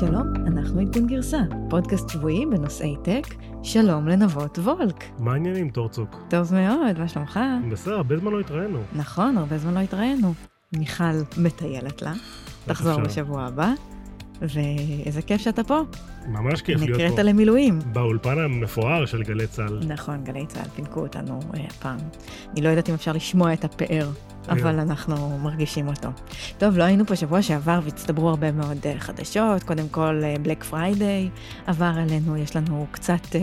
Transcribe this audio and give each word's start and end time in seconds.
שלום, 0.00 0.32
אנחנו 0.46 0.80
עדכון 0.80 1.06
גרסה, 1.06 1.38
פודקאסט 1.70 2.08
שבועי 2.08 2.46
בנושאי 2.46 2.96
טק. 3.04 3.34
שלום 3.62 4.08
לנבות 4.08 4.58
וולק. 4.58 5.04
מה 5.18 5.32
העניינים, 5.32 5.70
תורצוק? 5.70 6.16
טוב 6.30 6.54
מאוד, 6.54 6.98
מה 6.98 7.08
שלומך? 7.08 7.40
בסדר, 7.72 7.94
הרבה 7.94 8.16
זמן 8.16 8.32
לא 8.32 8.40
התראינו. 8.40 8.78
נכון, 8.96 9.38
הרבה 9.38 9.58
זמן 9.58 9.74
לא 9.74 9.78
התראינו. 9.78 10.34
מיכל 10.76 11.04
מטיילת 11.38 12.02
לה, 12.02 12.12
תחזור? 12.66 13.00
בשבוע 13.00 13.42
הבא, 13.42 13.72
ואיזה 14.40 15.22
כיף 15.22 15.40
שאתה 15.40 15.64
פה. 15.64 15.80
ממש 16.26 16.62
כיף 16.62 16.80
להיות 16.80 17.00
נקראת 17.00 17.16
פה. 17.16 17.22
למילואים. 17.22 17.78
באולפן 17.92 18.38
המפואר 18.38 19.06
של 19.06 19.22
גלי 19.22 19.46
צה"ל. 19.46 19.80
נכון, 19.86 20.24
גלי 20.24 20.46
צה"ל 20.46 20.68
פינקו 20.74 21.00
אותנו 21.00 21.40
אה, 21.54 21.60
הפעם. 21.66 21.98
אני 22.52 22.62
לא 22.62 22.68
יודעת 22.68 22.88
אם 22.88 22.94
אפשר 22.94 23.12
לשמוע 23.12 23.52
את 23.52 23.64
הפאר, 23.64 24.10
אבל 24.48 24.80
אנחנו 24.80 25.38
מרגישים 25.38 25.88
אותו. 25.88 26.08
טוב, 26.58 26.78
לא 26.78 26.84
היינו 26.84 27.06
פה 27.06 27.16
שבוע 27.16 27.42
שעבר 27.42 27.80
והצטברו 27.84 28.28
הרבה 28.28 28.52
מאוד 28.52 28.78
אה, 28.86 28.94
חדשות. 28.98 29.62
קודם 29.62 29.88
כל, 29.88 30.22
Black 30.42 30.64
Friday 30.64 31.28
עבר 31.66 31.92
אלינו, 31.98 32.36
יש 32.36 32.56
לנו 32.56 32.86
קצת 32.90 33.34
אה, 33.34 33.40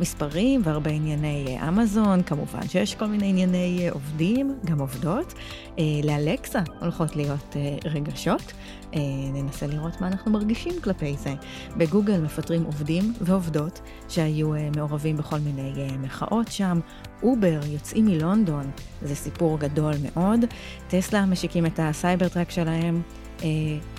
מספרים 0.00 0.60
והרבה 0.64 0.90
ענייני 0.90 1.58
אה, 1.60 1.68
אמזון. 1.68 2.22
כמובן 2.22 2.68
שיש 2.68 2.94
כל 2.94 3.06
מיני 3.06 3.28
ענייני 3.28 3.78
אה, 3.82 3.92
עובדים, 3.92 4.58
גם 4.64 4.78
עובדות. 4.80 5.34
אה, 5.78 5.84
לאלקסה 6.04 6.60
הולכות 6.80 7.16
להיות 7.16 7.56
אה, 7.56 7.90
רגשות. 7.90 8.52
אה, 8.94 9.00
ננסה 9.32 9.66
לראות 9.66 10.00
מה 10.00 10.06
אנחנו 10.06 10.30
מרגישים 10.30 10.72
כלפי 10.84 11.16
זה. 11.18 11.34
בגוגל 11.76 12.20
מפטרים 12.20 12.64
עובדים 12.64 13.12
ועובדות 13.20 13.80
שהיו 14.08 14.54
אה, 14.54 14.68
מעורבים 14.76 15.16
בכל 15.16 15.38
מיני 15.38 15.72
אה, 15.76 15.96
מחאות 15.98 16.48
שם. 16.52 16.80
אובר 17.22 17.60
יוצאים 17.66 18.06
מלונדון, 18.06 18.70
זה 19.02 19.14
סיפור 19.14 19.58
גדול 19.58 19.94
מאוד. 20.02 20.40
טסלה 20.88 21.26
משיקים 21.26 21.66
את 21.66 21.80
ה 21.82 22.28
Cybertruck 22.28 22.50
שלהם 22.50 23.02
אה, 23.42 23.48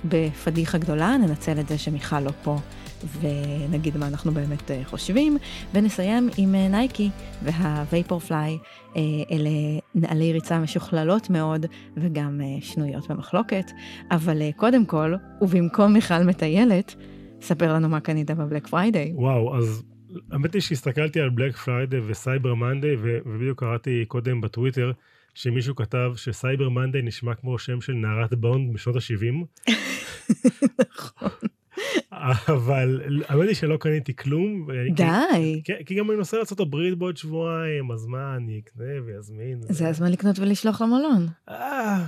בפדיחה 0.05 0.77
גדולה, 0.77 1.17
ננצל 1.17 1.59
את 1.59 1.67
זה 1.67 1.77
שמיכל 1.77 2.19
לא 2.19 2.31
פה 2.43 2.57
ונגיד 3.21 3.97
מה 3.97 4.07
אנחנו 4.07 4.31
באמת 4.31 4.71
אה, 4.71 4.81
חושבים, 4.85 5.37
ונסיים 5.73 6.29
עם 6.37 6.55
אה, 6.55 6.67
נייקי 6.67 7.09
וה 7.43 8.19
Vaporfly, 8.19 8.57
אה, 8.95 9.01
אלה 9.31 9.49
נעלי 9.95 10.33
ריצה 10.33 10.59
משוכללות 10.59 11.29
מאוד 11.29 11.65
וגם 11.97 12.41
שנויות 12.61 13.11
במחלוקת, 13.11 13.71
אבל 14.11 14.51
קודם 14.55 14.85
כל, 14.85 15.13
ובמקום 15.41 15.93
מיכל 15.93 16.23
מטיילת, 16.23 16.95
ספר 17.41 17.73
לנו 17.73 17.89
מה 17.89 17.99
קנית 17.99 18.31
ב 18.31 18.37
Black 18.37 18.67
Friday. 18.67 19.11
וואו, 19.15 19.57
אז 19.57 19.83
האמת 20.31 20.53
היא 20.53 20.61
שהסתכלתי 20.61 21.19
על 21.19 21.29
Black 21.29 21.57
Friday 21.57 21.99
ו 22.07 22.15
Cyber 22.15 22.55
Monday, 22.55 22.95
ו- 22.95 23.17
ובדיוק 23.25 23.59
קראתי 23.59 24.05
קודם 24.07 24.41
בטוויטר, 24.41 24.91
שמישהו 25.33 25.75
כתב 25.75 26.11
ש 26.15 26.31
Cyber 26.31 26.69
Monday 26.69 27.01
נשמע 27.01 27.35
כמו 27.35 27.59
שם 27.59 27.81
של 27.81 27.93
נערת 27.93 28.33
בונד 28.33 28.73
משנות 28.73 28.95
ה-70, 28.95 29.71
נכון. 30.93 31.29
אבל 32.55 33.01
האמת 33.27 33.47
היא 33.47 33.55
שלא 33.55 33.77
קניתי 33.77 34.15
כלום. 34.15 34.67
די, 34.95 35.61
כי, 35.63 35.73
כי 35.85 35.95
גם 35.95 36.09
אני 36.11 36.17
נוסע 36.17 36.37
לארה"ב 36.37 36.93
בעוד 36.97 37.17
שבועיים, 37.17 37.91
אז 37.91 38.05
מה, 38.05 38.35
אני 38.35 38.61
אקנה 38.63 39.01
ואזמין. 39.05 39.61
זה 39.61 39.89
הזמן 39.89 40.11
לקנות 40.11 40.39
ולשלוח 40.39 40.81
למלון. 40.81 41.27
אה, 41.49 42.05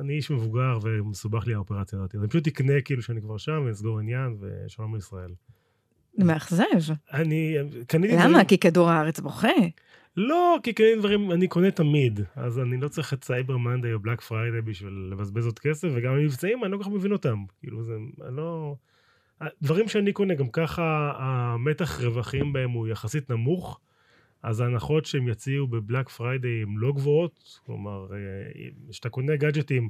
אני 0.00 0.12
איש 0.12 0.30
מבוגר 0.30 0.78
ומסובך 0.82 1.46
לי 1.46 1.54
האופרציה 1.54 1.98
הזאת. 1.98 2.14
אני 2.14 2.28
פשוט 2.28 2.46
אקנה 2.46 2.80
כאילו 2.84 3.02
שאני 3.02 3.20
כבר 3.20 3.38
שם 3.38 3.62
ואסגור 3.66 3.98
עניין 3.98 4.36
ושלום 4.40 4.94
לישראל. 4.94 5.30
מאכזב. 6.18 6.94
אני 7.12 7.56
קניתי 7.86 8.14
למה? 8.16 8.44
כי 8.44 8.58
כדור 8.58 8.90
הארץ 8.90 9.20
בוכה. 9.20 9.48
לא, 10.16 10.56
כי 10.62 10.72
קניתי 10.72 10.98
דברים, 10.98 11.32
אני 11.32 11.48
קונה 11.48 11.70
תמיד. 11.70 12.20
אז 12.36 12.58
אני 12.58 12.76
לא 12.76 12.88
צריך 12.88 13.12
את 13.12 13.24
Cyber 13.24 13.56
Monday 13.56 13.92
או 13.92 13.98
Black 13.98 14.20
Friday 14.20 14.60
בשביל 14.60 15.08
לבזבז 15.12 15.46
עוד 15.46 15.58
כסף, 15.58 15.88
וגם 15.94 16.12
המבצעים, 16.12 16.64
אני 16.64 16.72
לא 16.72 16.76
כל 16.76 16.82
כך 16.82 16.90
מבין 16.90 17.12
אותם. 17.12 17.44
כאילו 17.60 17.82
זה, 17.82 17.92
אני 18.26 18.36
לא... 18.36 18.74
דברים 19.62 19.88
שאני 19.88 20.12
קונה, 20.12 20.34
גם 20.34 20.48
ככה 20.48 21.12
המתח 21.16 22.00
רווחים 22.00 22.52
בהם 22.52 22.70
הוא 22.70 22.88
יחסית 22.88 23.30
נמוך, 23.30 23.80
אז 24.42 24.60
ההנחות 24.60 25.04
שהם 25.04 25.28
יציעו 25.28 25.66
ב 25.66 25.73
Black 25.73 26.08
Friday 26.08 26.62
הן 26.62 26.74
לא 26.76 26.92
גבוהות. 26.92 27.60
כלומר, 27.66 28.06
אה, 28.12 28.18
כשאתה 28.90 29.08
קונה 29.08 29.36
גאדג'טים, 29.36 29.88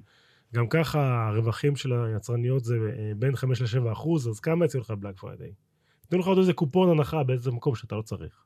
גם 0.54 0.66
ככה 0.69 1.28
הרווחים 1.28 1.76
של 1.76 1.92
היצרניות 1.92 2.64
זה 2.64 2.76
אה, 2.76 3.12
בין 3.16 3.36
5 3.36 3.62
ל-7 3.62 3.92
אחוז, 3.92 4.28
אז 4.28 4.41
כמה 4.41 4.64
יציעו 4.64 4.81
לך 4.81 4.91
ב 4.91 4.95
Black 4.95 5.16
Friday? 5.16 5.53
ייתנו 6.04 6.19
לך 6.19 6.26
עוד 6.26 6.38
איזה 6.38 6.53
קופון 6.53 6.91
הנחה 6.91 7.22
באיזה 7.22 7.50
מקום 7.50 7.75
שאתה 7.75 7.97
לא 7.97 8.03
צריך. 8.03 8.44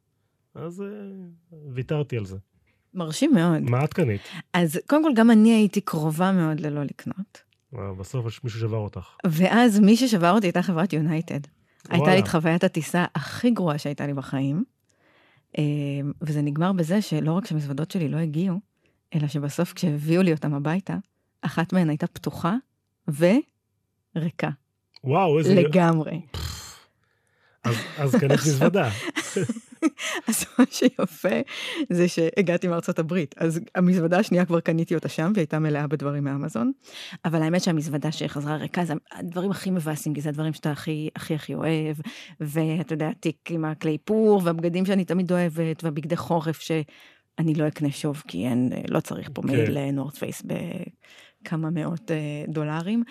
אז 0.55 0.83
אה, 0.83 1.59
ויתרתי 1.75 2.17
על 2.17 2.25
זה. 2.25 2.37
מרשים 2.95 3.35
מאוד. 3.35 3.63
מה 3.63 3.85
את 3.85 3.95
קנית? 3.95 4.21
אז 4.53 4.81
קודם 4.87 5.03
כל, 5.03 5.11
גם 5.17 5.31
אני 5.31 5.55
הייתי 5.55 5.81
קרובה 5.81 6.33
מאוד 6.33 6.61
ללא 6.61 6.83
לקנות. 6.83 7.52
בסוף 7.73 8.27
יש 8.27 8.45
מישהו 8.45 8.61
שבר 8.61 8.77
אותך. 8.77 9.07
ואז 9.27 9.81
מי 9.81 9.97
ששבר 9.97 10.31
אותי 10.31 10.47
הייתה 10.47 10.63
חברת 10.63 10.93
יונייטד. 10.93 11.41
הייתה. 11.89 12.15
לי 12.15 12.21
את 12.21 12.29
חוויית 12.29 12.65
הטיסה 12.65 13.05
הכי 13.15 13.51
גרועה 13.51 13.79
שהייתה 13.79 14.07
לי 14.07 14.15
בחיים. 14.15 14.65
אה, 15.59 15.63
וזה 16.23 16.43
נגמר 16.43 16.73
בזה 16.73 17.03
שלא 17.03 17.33
רק 17.33 17.47
שהמזוודות 17.47 17.91
שלי 17.91 18.09
לא 18.09 18.17
הגיעו, 18.17 18.61
אלא 19.15 19.29
שבסוף 19.29 19.73
כשהביאו 19.73 20.23
לי 20.23 20.33
אותם 20.33 20.55
הביתה, 20.55 20.97
אחת 21.43 21.73
מהן 21.73 21.89
הייתה 21.89 22.07
פתוחה 22.07 22.55
וריקה. 23.09 24.51
וואו, 25.05 25.39
איזה... 25.39 25.55
לגמרי. 25.55 26.21
אז, 27.65 27.75
אז 27.99 28.15
קנית 28.15 28.33
מזוודה. 28.33 28.91
אז 30.29 30.45
מה 30.59 30.65
שיפה 30.71 31.41
זה 31.91 32.09
שהגעתי 32.09 32.69
מארצות 32.69 32.99
הברית, 32.99 33.35
אז 33.39 33.61
המזוודה 33.75 34.19
השנייה 34.19 34.45
כבר 34.45 34.61
קניתי 34.61 34.95
אותה 34.95 35.09
שם, 35.09 35.33
והיא 35.35 35.43
הייתה 35.43 35.59
מלאה 35.59 35.87
בדברים 35.87 36.25
מאמזון, 36.25 36.73
אבל 37.25 37.43
האמת 37.43 37.63
שהמזוודה 37.63 38.13
שחזרה 38.13 38.57
ריקה 38.57 38.85
זה 38.85 38.95
הדברים 39.13 39.51
הכי 39.51 39.71
מבאסים, 39.71 40.15
כי 40.15 40.21
זה 40.21 40.29
הדברים 40.29 40.53
שאתה 40.53 40.71
הכי 40.71 41.09
הכי 41.17 41.35
הכי 41.35 41.55
אוהב, 41.55 41.97
ואתה 42.41 42.93
יודע, 42.95 43.11
תיק 43.21 43.51
עם 43.51 43.65
הכלי 43.65 43.99
פור, 43.99 44.41
והבגדים 44.45 44.87
שאני 44.87 45.05
תמיד 45.05 45.33
אוהבת, 45.33 45.85
והבגדי 45.85 46.17
חורף 46.17 46.61
שאני 47.41 47.55
לא 47.55 47.69
אקנה 47.69 47.91
שוב, 47.91 48.23
כי 48.29 48.47
אין, 48.47 48.73
לא 48.89 49.01
צריך 49.01 49.31
פה 49.33 49.43
כן. 49.43 49.49
מייל 49.49 49.79
לנורת 49.79 50.17
פייס 50.17 50.43
בכמה 50.43 51.71
מאות 51.71 52.11
אה, 52.11 52.45
דולרים. 52.49 53.03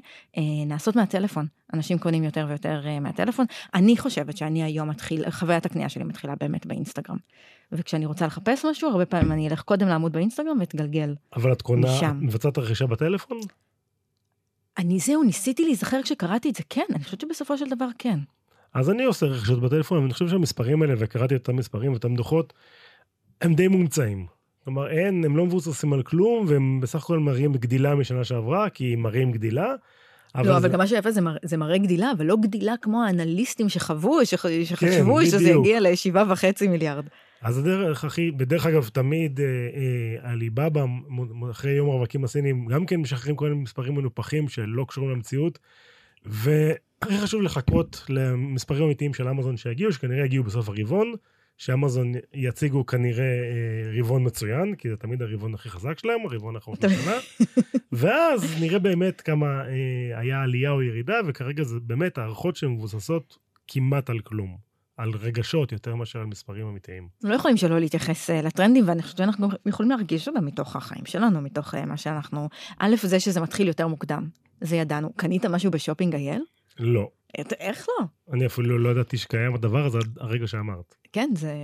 נעשות 0.66 0.96
מהטלפון. 0.96 1.46
אנשים 1.74 1.98
קונים 1.98 2.24
יותר 2.24 2.46
ויותר 2.48 2.82
מהטלפון. 3.00 3.46
אני 3.74 3.96
חושבת 3.96 4.36
שאני 4.36 4.62
היום 4.62 4.88
מתחיל, 4.88 5.30
חוויית 5.30 5.66
הקנייה 5.66 5.88
שלי 5.88 6.04
מתחילה 6.04 6.34
באמת 6.40 6.66
באינסטגרם. 6.66 7.16
וכשאני 7.72 8.06
רוצה 8.06 8.26
לחפש 8.26 8.64
משהו, 8.64 8.90
הרבה 8.90 9.06
פעמים 9.06 9.32
אני 9.32 9.48
אלך 9.48 9.62
קודם 9.62 9.88
לעמוד 9.88 10.12
באינסטגרם 10.12 10.56
ואתגלגל. 10.60 11.14
אבל 11.36 11.52
את 11.52 11.62
קונה, 11.62 11.96
משם. 11.96 12.18
מבצעת 12.20 12.58
רכישה 12.58 12.86
בטלפון? 12.86 13.40
אני 14.80 14.98
זהו, 14.98 15.22
ניסיתי 15.22 15.64
להיזכר 15.64 16.02
כשקראתי 16.02 16.50
את 16.50 16.54
זה, 16.54 16.62
כן, 16.68 16.84
אני 16.94 17.04
חושבת 17.04 17.20
שבסופו 17.20 17.58
של 17.58 17.68
דבר 17.70 17.88
כן. 17.98 18.18
אז 18.74 18.90
אני 18.90 19.04
עושה 19.04 19.26
רכישות 19.26 19.60
בטלפון, 19.60 19.98
אבל 19.98 20.04
אני 20.04 20.12
חושב 20.12 20.28
שהמספרים 20.28 20.82
האלה, 20.82 20.94
וקראתי 20.98 21.36
את 21.36 21.48
המספרים 21.48 21.92
ואותן 21.92 22.14
דוחות, 22.14 22.52
הם 23.40 23.54
די 23.54 23.68
מומצאים. 23.68 24.26
כלומר, 24.64 24.90
אין, 24.90 25.24
הם 25.24 25.36
לא 25.36 25.46
מבוססים 25.46 25.92
על 25.92 26.02
כלום, 26.02 26.46
והם 26.48 26.80
בסך 26.80 27.02
הכל 27.02 27.18
מראים 27.18 27.52
גדילה 27.52 27.94
משנה 27.94 28.24
שעברה, 28.24 28.70
כי 28.70 28.92
הם 28.92 29.00
מראים 29.00 29.32
גדילה. 29.32 29.74
אבל 30.34 30.48
לא, 30.48 30.52
אבל 30.52 30.62
זה... 30.62 30.68
גם 30.68 30.78
מה 30.78 30.86
שיפה 30.86 31.10
זה, 31.10 31.20
מר... 31.20 31.36
זה 31.42 31.56
מראה 31.56 31.78
גדילה, 31.78 32.12
אבל 32.16 32.26
לא 32.26 32.36
גדילה 32.36 32.74
כמו 32.82 33.04
האנליסטים 33.04 33.68
שחוו, 33.68 34.26
שח... 34.26 34.44
שחשבו 34.64 35.16
כן, 35.16 35.26
שזה 35.26 35.50
יגיע 35.50 35.80
לשבעה 35.80 36.32
וחצי 36.32 36.68
מיליארד. 36.68 37.04
אז 37.42 37.58
הדרך 37.58 38.04
הכי, 38.04 38.30
בדרך 38.30 38.66
אגב, 38.66 38.88
תמיד 38.92 39.40
עליבאבא, 40.20 40.80
אה, 40.80 40.86
אה, 41.44 41.50
אחרי 41.50 41.72
יום 41.72 41.90
הרווקים 41.90 42.24
הסינים, 42.24 42.66
גם 42.66 42.86
כן 42.86 42.96
משחררים 42.96 43.36
כל 43.36 43.48
מיני 43.48 43.62
מספרים 43.62 43.94
מנופחים 43.94 44.48
שלא 44.48 44.84
קשורים 44.88 45.10
למציאות, 45.10 45.58
והכי 46.24 47.18
חשוב 47.22 47.42
לחכות 47.42 48.04
למספרים 48.08 48.82
אמיתיים 48.82 49.14
של 49.14 49.28
אמזון 49.28 49.56
שיגיעו, 49.56 49.92
שכנראה 49.92 50.24
יגיעו 50.24 50.44
בסוף 50.44 50.68
הרבעון. 50.68 51.12
שאמזון 51.56 52.12
יציגו 52.34 52.86
כנראה 52.86 53.24
אה, 53.24 53.98
רבעון 53.98 54.26
מצוין, 54.26 54.74
כי 54.74 54.88
זה 54.90 54.96
תמיד 54.96 55.22
הרבעון 55.22 55.54
הכי 55.54 55.70
חזק 55.70 55.98
שלהם, 55.98 56.20
הרבעון 56.26 56.56
האחרון 56.56 56.76
של 56.80 56.86
השנה, 56.86 57.16
ואז 57.92 58.60
נראה 58.60 58.78
באמת 58.78 59.20
כמה 59.20 59.62
היה 60.16 60.42
עלייה 60.42 60.70
או 60.70 60.82
ירידה, 60.82 61.20
וכרגע 61.26 61.62
זה 61.62 61.80
באמת 61.80 62.18
הערכות 62.18 62.56
שהן 62.56 62.70
מבוססות 62.70 63.38
כמעט 63.68 64.10
על 64.10 64.18
כלום. 64.20 64.69
על 65.00 65.10
רגשות 65.20 65.72
יותר 65.72 65.94
מאשר 65.94 66.18
על 66.18 66.26
מספרים 66.26 66.66
אמיתיים. 66.66 67.08
לא 67.24 67.34
יכולים 67.34 67.56
שלא 67.56 67.78
להתייחס 67.78 68.30
אה, 68.30 68.42
לטרנדים, 68.42 68.88
ואני 68.88 69.02
חושבת 69.02 69.18
שאנחנו 69.18 69.48
יכולים 69.66 69.90
להרגיש 69.90 70.28
אותם 70.28 70.44
מתוך 70.44 70.76
החיים 70.76 71.06
שלנו, 71.06 71.40
מתוך 71.40 71.74
מה 71.74 71.96
שאנחנו... 71.96 72.48
א', 72.78 72.96
זה 73.02 73.20
שזה 73.20 73.40
מתחיל 73.40 73.68
יותר 73.68 73.86
מוקדם, 73.86 74.28
זה 74.60 74.76
ידענו. 74.76 75.12
קנית 75.16 75.46
משהו 75.46 75.70
בשופינג 75.70 76.14
אייל? 76.14 76.42
לא. 76.78 77.08
איך 77.38 77.86
לא? 77.88 78.06
אני 78.32 78.46
אפילו 78.46 78.78
לא 78.78 78.88
ידעתי 78.88 79.16
שקיים 79.16 79.54
הדבר 79.54 79.86
הזה 79.86 79.98
עד 79.98 80.18
הרגע 80.20 80.46
שאמרת. 80.46 80.94
כן, 81.12 81.30
זה, 81.34 81.54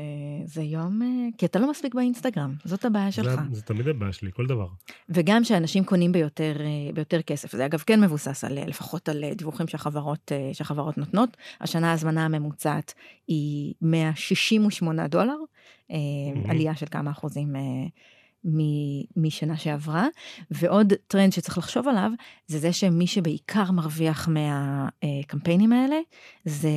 זה 0.44 0.62
יום... 0.62 1.02
אה, 1.02 1.08
כי 1.38 1.46
אתה 1.46 1.58
לא 1.58 1.70
מספיק 1.70 1.94
באינסטגרם, 1.94 2.54
זאת 2.64 2.84
הבעיה 2.84 3.12
שלך. 3.12 3.40
זה, 3.50 3.56
זה 3.56 3.62
תמיד 3.62 3.88
הבעיה 3.88 4.12
שלי, 4.12 4.30
כל 4.34 4.46
דבר. 4.46 4.68
וגם 5.08 5.44
שאנשים 5.44 5.84
קונים 5.84 6.12
ביותר, 6.12 6.56
אה, 6.60 6.92
ביותר 6.94 7.22
כסף. 7.22 7.52
זה 7.52 7.66
אגב 7.66 7.82
כן 7.86 8.00
מבוסס 8.00 8.44
על, 8.44 8.68
לפחות 8.68 9.08
על 9.08 9.24
דיווחים 9.34 9.68
שהחברות, 9.68 10.32
אה, 10.32 10.50
שהחברות 10.52 10.98
נותנות. 10.98 11.36
השנה 11.60 11.90
ההזמנה 11.90 12.24
הממוצעת 12.24 12.94
היא 13.28 13.74
168 13.82 15.08
דולר, 15.08 15.36
mm-hmm. 15.36 16.50
עלייה 16.50 16.74
של 16.74 16.86
כמה 16.90 17.10
אחוזים 17.10 17.52
משנה 19.16 19.56
שעברה. 19.56 20.06
ועוד 20.50 20.93
טרנד 21.06 21.32
שצריך 21.32 21.58
לחשוב 21.58 21.88
עליו, 21.88 22.10
זה 22.46 22.58
זה 22.58 22.72
שמי 22.72 23.06
שבעיקר 23.06 23.70
מרוויח 23.72 24.28
מהקמפיינים 24.28 25.72
האלה, 25.72 25.96
זה, 26.44 26.70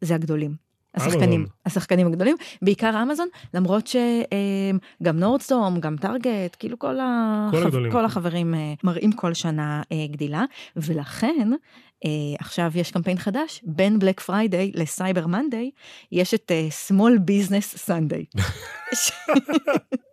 זה 0.00 0.14
הגדולים. 0.14 0.70
השחקנים, 0.94 1.46
השחקנים 1.66 2.06
הגדולים, 2.06 2.36
בעיקר 2.62 3.02
אמזון, 3.02 3.28
למרות 3.54 3.86
שגם 3.86 5.18
Nordstrom, 5.18 5.80
גם 5.80 5.96
Target, 5.96 6.56
כאילו 6.58 6.78
כל, 6.78 6.98
החב... 7.00 7.90
כל 7.92 8.04
החברים 8.04 8.54
אה, 8.54 8.74
מראים 8.84 9.12
כל 9.12 9.34
שנה 9.34 9.82
אה, 9.92 10.06
גדילה, 10.10 10.44
ולכן 10.76 11.50
אה, 12.04 12.10
עכשיו 12.38 12.72
יש 12.74 12.90
קמפיין 12.90 13.18
חדש, 13.18 13.60
בין 13.66 13.98
Black 13.98 14.20
Friday 14.20 14.72
ל 14.74 14.83
Cyber 14.83 15.26
Monday, 15.26 15.70
יש 16.12 16.34
את 16.34 16.52
small 16.88 17.30
business 17.30 17.88
sunday. 17.88 18.40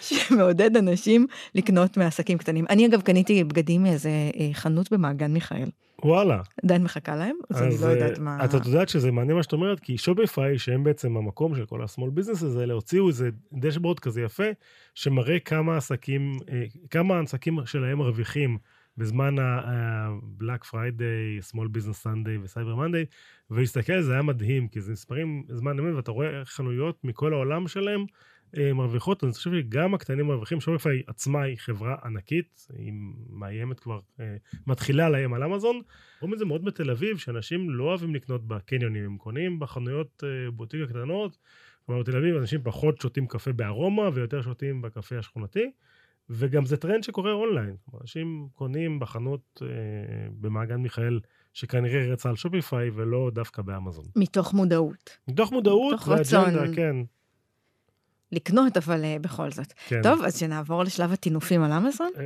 שמעודד 0.00 0.76
אנשים 0.76 1.26
לקנות 1.54 1.96
מעסקים 1.96 2.38
קטנים. 2.38 2.64
אני 2.70 2.86
אגב 2.86 3.00
קניתי 3.00 3.44
בגדים 3.44 3.82
מאיזה 3.82 4.10
אה, 4.10 4.50
חנות 4.52 4.92
במעגן 4.92 5.32
מיכאל. 5.32 5.68
וואלה. 6.04 6.40
עדיין 6.64 6.82
מחכה 6.82 7.16
להם, 7.16 7.36
אז, 7.50 7.56
אז 7.56 7.62
אני 7.62 7.74
לא 7.80 7.86
יודעת 7.86 8.18
מה... 8.18 8.44
את 8.44 8.66
יודעת 8.66 8.88
שזה 8.88 9.12
מעניין 9.12 9.36
מה 9.36 9.42
שאת 9.42 9.52
אומרת, 9.52 9.80
כי 9.80 9.98
שוביפיי, 9.98 10.58
שהם 10.58 10.84
בעצם 10.84 11.16
המקום 11.16 11.56
של 11.56 11.66
כל 11.66 11.82
ה-small 11.82 12.20
business 12.20 12.58
האלה, 12.58 12.74
הוציאו 12.74 13.08
איזה 13.08 13.30
דשבורד 13.52 14.00
כזה 14.00 14.22
יפה, 14.22 14.44
שמראה 14.94 15.38
כמה 15.38 15.76
עסקים, 15.76 16.36
אה, 16.52 16.64
כמה 16.90 17.20
עסקים 17.20 17.58
שלהם 17.66 17.98
מרוויחים 17.98 18.58
בזמן 18.96 19.38
ה-Black 19.38 20.64
Friday, 20.70 21.52
Small 21.52 21.68
Business 21.76 22.06
Sunday 22.06 22.42
וסייבר 22.42 22.74
מנדיי, 22.74 23.04
ולהסתכל 23.50 24.00
זה 24.00 24.12
היה 24.12 24.22
מדהים, 24.22 24.68
כי 24.68 24.80
זה 24.80 24.92
מספרים 24.92 25.42
זמן 25.48 25.78
אמת, 25.78 25.94
ואתה 25.94 26.10
רואה 26.10 26.44
חנויות 26.44 26.98
מכל 27.04 27.32
העולם 27.32 27.68
שלהם, 27.68 28.00
אה, 28.00 28.06
מרוויחות, 28.74 29.24
אני 29.24 29.32
חושב 29.32 29.50
שגם 29.52 29.94
הקטנים 29.94 30.26
מרוויחים, 30.26 30.60
Shopify 30.60 31.02
עצמה 31.06 31.42
היא 31.42 31.56
חברה 31.58 31.96
ענקית, 32.04 32.66
היא 32.72 32.92
מאיימת 33.30 33.80
כבר, 33.80 34.00
אה, 34.20 34.36
מתחילה 34.66 35.08
לאיים 35.08 35.34
על 35.34 35.42
אמזון. 35.44 35.80
רואים 36.20 36.34
את 36.34 36.38
זה 36.38 36.44
מאוד 36.44 36.64
בתל 36.64 36.90
אביב, 36.90 37.18
שאנשים 37.18 37.70
לא 37.70 37.84
אוהבים 37.84 38.14
לקנות 38.14 38.48
בקניונים, 38.48 39.04
הם 39.04 39.16
קונים 39.16 39.58
בחנויות 39.58 40.24
אה, 40.26 40.50
בוטיק 40.50 40.80
הקטנות. 40.84 41.38
כלומר 41.86 42.02
בתל 42.02 42.16
אביב 42.16 42.36
אנשים 42.36 42.60
פחות 42.64 43.00
שותים 43.00 43.26
קפה 43.26 43.52
בארומה 43.52 44.10
ויותר 44.12 44.42
שותים 44.42 44.82
בקפה 44.82 45.18
השכונתי. 45.18 45.70
וגם 46.30 46.64
זה 46.64 46.76
טרנד 46.76 47.02
שקורה 47.02 47.32
אונליין. 47.32 47.76
אנשים 48.00 48.48
קונים 48.52 48.98
בחנות 48.98 49.62
אה, 49.62 49.68
במעגן 50.40 50.76
מיכאל, 50.76 51.20
שכנראה 51.52 52.12
רצה 52.12 52.28
על 52.28 52.36
שופיפיי 52.36 52.90
ולא 52.94 53.30
דווקא 53.34 53.62
באמזון. 53.62 54.04
מתוך 54.16 54.54
מודעות. 54.54 55.18
מתוך 55.28 55.52
מודעות, 55.52 55.94
מתוך 55.94 56.08
רצון. 56.08 56.74
כן. 56.74 56.96
לקנות, 58.32 58.76
אבל 58.76 59.02
uh, 59.02 59.22
בכל 59.22 59.50
זאת. 59.50 59.72
כן. 59.88 60.02
טוב, 60.02 60.22
אז 60.22 60.38
שנעבור 60.38 60.82
לשלב 60.82 61.12
הטינופים 61.12 61.62
על 61.62 61.72
אמזון. 61.72 62.10
אה, 62.18 62.24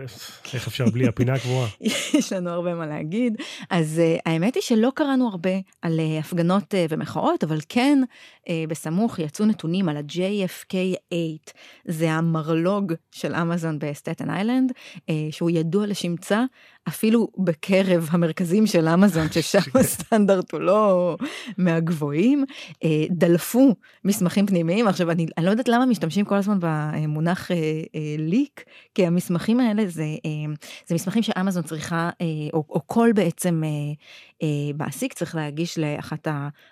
איך 0.55 0.67
אפשר 0.67 0.85
בלי 0.85 1.09
הפינה 1.09 1.33
הקבועה? 1.35 1.69
יש 2.19 2.33
לנו 2.33 2.51
הרבה 2.51 2.75
מה 2.75 2.87
להגיד. 2.87 3.37
אז 3.71 4.01
uh, 4.01 4.23
האמת 4.27 4.55
היא 4.55 4.63
שלא 4.63 4.93
קראנו 4.95 5.29
הרבה 5.29 5.51
על 5.83 6.01
uh, 6.01 6.21
הפגנות 6.21 6.75
uh, 6.75 6.77
ומחאות, 6.89 7.45
אבל 7.45 7.59
כן, 7.69 7.99
uh, 8.41 8.51
בסמוך 8.69 9.19
יצאו 9.19 9.45
נתונים 9.47 9.89
על 9.89 9.97
ה-JFK8, 9.97 11.53
זה 11.85 12.11
המרלוג 12.11 12.93
של 13.13 13.35
אמזון 13.35 13.79
בסטטן 13.79 14.31
איילנד, 14.31 14.73
uh, 14.97 15.03
שהוא 15.31 15.51
ידוע 15.51 15.87
לשמצה 15.87 16.45
אפילו 16.89 17.29
בקרב 17.39 18.09
המרכזים 18.11 18.67
של 18.67 18.89
אמזון, 18.89 19.33
ששם 19.33 19.59
הסטנדרט 19.81 20.53
הוא 20.53 20.61
לא 20.61 21.17
מהגבוהים, 21.59 22.45
אה, 22.85 23.05
דלפו 23.11 23.75
מסמכים 24.05 24.47
פנימיים. 24.47 24.89
עכשיו, 24.89 25.11
אני, 25.11 25.27
אני 25.39 25.47
לא 25.47 25.51
יודעת 25.51 25.69
למה 25.69 25.87
משתמשים 25.87 26.25
כל 26.25 26.35
הזמן 26.35 26.59
במונח 26.61 27.51
אה, 27.51 27.57
אה, 27.95 28.15
ליק, 28.19 28.65
כי 28.95 29.07
המסמכים 29.07 29.61
האלה 29.61 29.87
זה, 29.87 30.05
זה 30.87 30.95
מסמכים 30.95 31.23
שאמזון 31.23 31.63
צריכה, 31.63 32.11
או, 32.53 32.65
או 32.71 32.81
כל 32.87 33.11
בעצם 33.15 33.63
מעסיק 34.79 35.13
צריך 35.13 35.35
להגיש 35.35 35.79
לאחת 35.79 36.29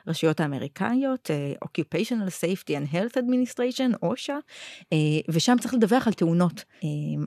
הרשויות 0.06 0.40
האמריקאיות, 0.40 1.30
Occupational 1.64 2.28
Safety 2.42 2.70
and 2.70 2.94
Health 2.94 3.16
Administration, 3.16 3.96
אושה, 4.02 4.36
ושם 5.28 5.56
צריך 5.60 5.74
לדווח 5.74 6.06
על 6.06 6.12
תאונות, 6.12 6.64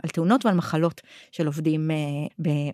על 0.03 0.09
תאונות 0.09 0.45
ועל 0.45 0.55
מחלות 0.55 1.01
של 1.31 1.45
עובדים 1.45 1.91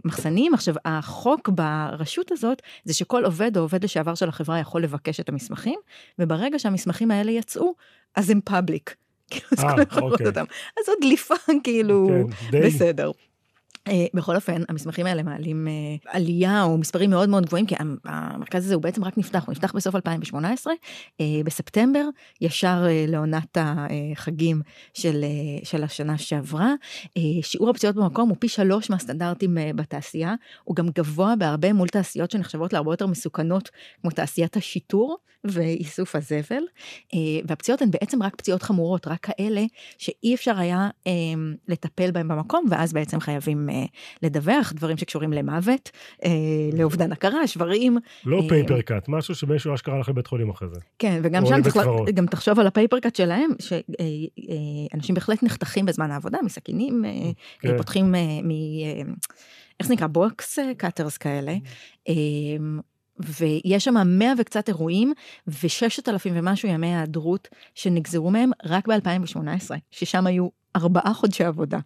מחסנים. 0.06 0.54
עכשיו, 0.54 0.76
החוק 0.86 1.50
ברשות 1.50 2.32
הזאת 2.32 2.62
זה 2.84 2.94
שכל 2.94 3.26
עובד 3.26 3.58
או 3.58 3.62
עובד 3.62 3.84
לשעבר 3.84 4.16
של 4.16 4.30
החברה 4.30 4.60
יכול 4.60 4.84
לבקש 4.84 5.20
את 5.20 5.30
המסמכים, 5.30 5.80
וברגע 6.20 6.60
שהמסמכים 6.60 7.12
האלה 7.12 7.32
יצאו, 7.32 7.74
אז 8.16 8.30
הם 8.30 8.42
פאבליק. 8.42 8.96
כאילו, 9.32 9.46
אז 9.52 9.64
אוקיי. 10.02 10.28
אז 10.28 10.86
זו 10.86 10.92
דליפה, 11.02 11.36
כאילו, 11.64 12.10
כן, 12.52 12.62
בסדר. 12.62 13.12
אה, 13.90 14.06
בכל 14.14 14.36
אופן, 14.36 14.62
המסמכים 14.70 15.06
האלה 15.06 15.24
מעלים 15.24 15.68
אה, 15.68 15.74
עלייה 16.14 16.64
או 16.64 16.78
מספרים 16.78 17.10
מאוד 17.10 17.30
מאוד 17.30 17.46
גבוהים, 17.46 17.66
כי 17.66 17.76
המרכז 18.06 18.66
הזה 18.66 18.76
הוא 18.76 18.84
בעצם 18.84 19.04
רק 19.04 19.18
נפתח, 19.18 19.44
הוא 19.46 19.52
נפתח 19.52 19.72
בסוף 19.76 19.96
2018, 19.96 20.74
אה, 21.22 21.26
בספטמבר, 21.46 22.04
ישר 22.42 22.86
לעונת 23.08 23.58
החגים 23.62 24.62
של, 24.94 25.26
של 25.64 25.84
השנה 25.84 26.18
שעברה. 26.18 26.74
שיעור 27.42 27.70
הפציעות 27.70 27.96
במקום 27.96 28.30
הוא 28.30 28.38
פי 28.40 28.48
שלוש 28.48 28.90
מהסטנדרטים 28.90 29.58
בתעשייה, 29.76 30.36
הוא 30.64 30.76
גם 30.76 30.90
גבוה 30.90 31.36
בהרבה 31.36 31.74
מול 31.74 31.88
תעשיות 31.88 32.32
שנחשבות 32.32 32.74
להרבה 32.74 32.94
יותר 32.94 33.08
מסוכנות, 33.08 33.70
כמו 34.02 34.12
תעשיית 34.12 34.58
השיטור 34.58 35.18
ואיסוף 35.44 36.16
הזבל, 36.16 36.64
והפציעות 37.46 37.82
הן 37.82 37.92
בעצם 37.92 38.24
רק 38.24 38.36
פציעות 38.36 38.64
חמורות, 38.64 39.08
רק 39.08 39.20
כאלה 39.22 39.64
שאי 39.98 40.36
אפשר 40.36 40.60
היה 40.60 40.90
לטפל 41.68 42.12
בהן 42.12 42.28
במקום, 42.28 42.66
ואז 42.70 42.94
בעצם 42.94 43.20
חייבים 43.20 43.70
לדווח, 44.24 44.74
דברים 44.76 44.98
שקשורים 44.98 45.34
למוות, 45.34 45.92
אה, 46.26 46.30
לאובדן 46.74 47.12
הכרה, 47.12 47.48
שברים. 47.48 47.98
לא 48.26 48.42
paper 48.50 48.78
אה, 48.78 48.82
cut, 48.82 49.06
משהו 49.08 49.36
שמישהו 49.36 49.74
אשכרה 49.74 49.96
הלך 49.96 50.10
לבית 50.10 50.28
חולים 50.28 50.50
אחרי 50.50 50.68
זה. 50.74 50.80
כן, 51.00 51.20
וגם 51.24 51.46
שם 51.46 51.60
גם 52.14 52.26
תחשוב 52.26 52.60
על 52.60 52.68
ה 52.68 52.73
paper 52.73 53.00
cut 53.00 53.16
שלהם, 53.16 53.50
שאנשים 53.60 55.16
אה, 55.16 55.20
בהחלט 55.20 55.44
נחתכים 55.44 55.86
בזמן 55.86 56.12
העבודה, 56.12 56.38
מסכינים, 56.44 57.06
כן. 57.60 57.78
פותחים 57.78 58.12
מ... 58.44 58.50
איך 59.80 59.88
זה 59.88 59.94
נקרא? 59.94 60.08
box 60.08 60.60
cutters 60.78 61.18
כאלה. 61.18 61.54
ויש 63.20 63.84
שם 63.84 63.96
מאה 64.06 64.34
וקצת 64.38 64.68
אירועים 64.68 65.14
וששת 65.48 66.10
אלפים 66.10 66.34
ומשהו 66.36 66.70
ימי 66.70 66.88
היעדרות 66.88 67.48
שנגזרו 67.76 68.32
מהם 68.32 68.52
רק 68.66 68.88
ב-2018, 68.88 69.72
ששם 69.92 70.28
היו 70.28 70.48
ארבעה 70.76 71.14
חודשי 71.14 71.44
עבודה. 71.44 71.80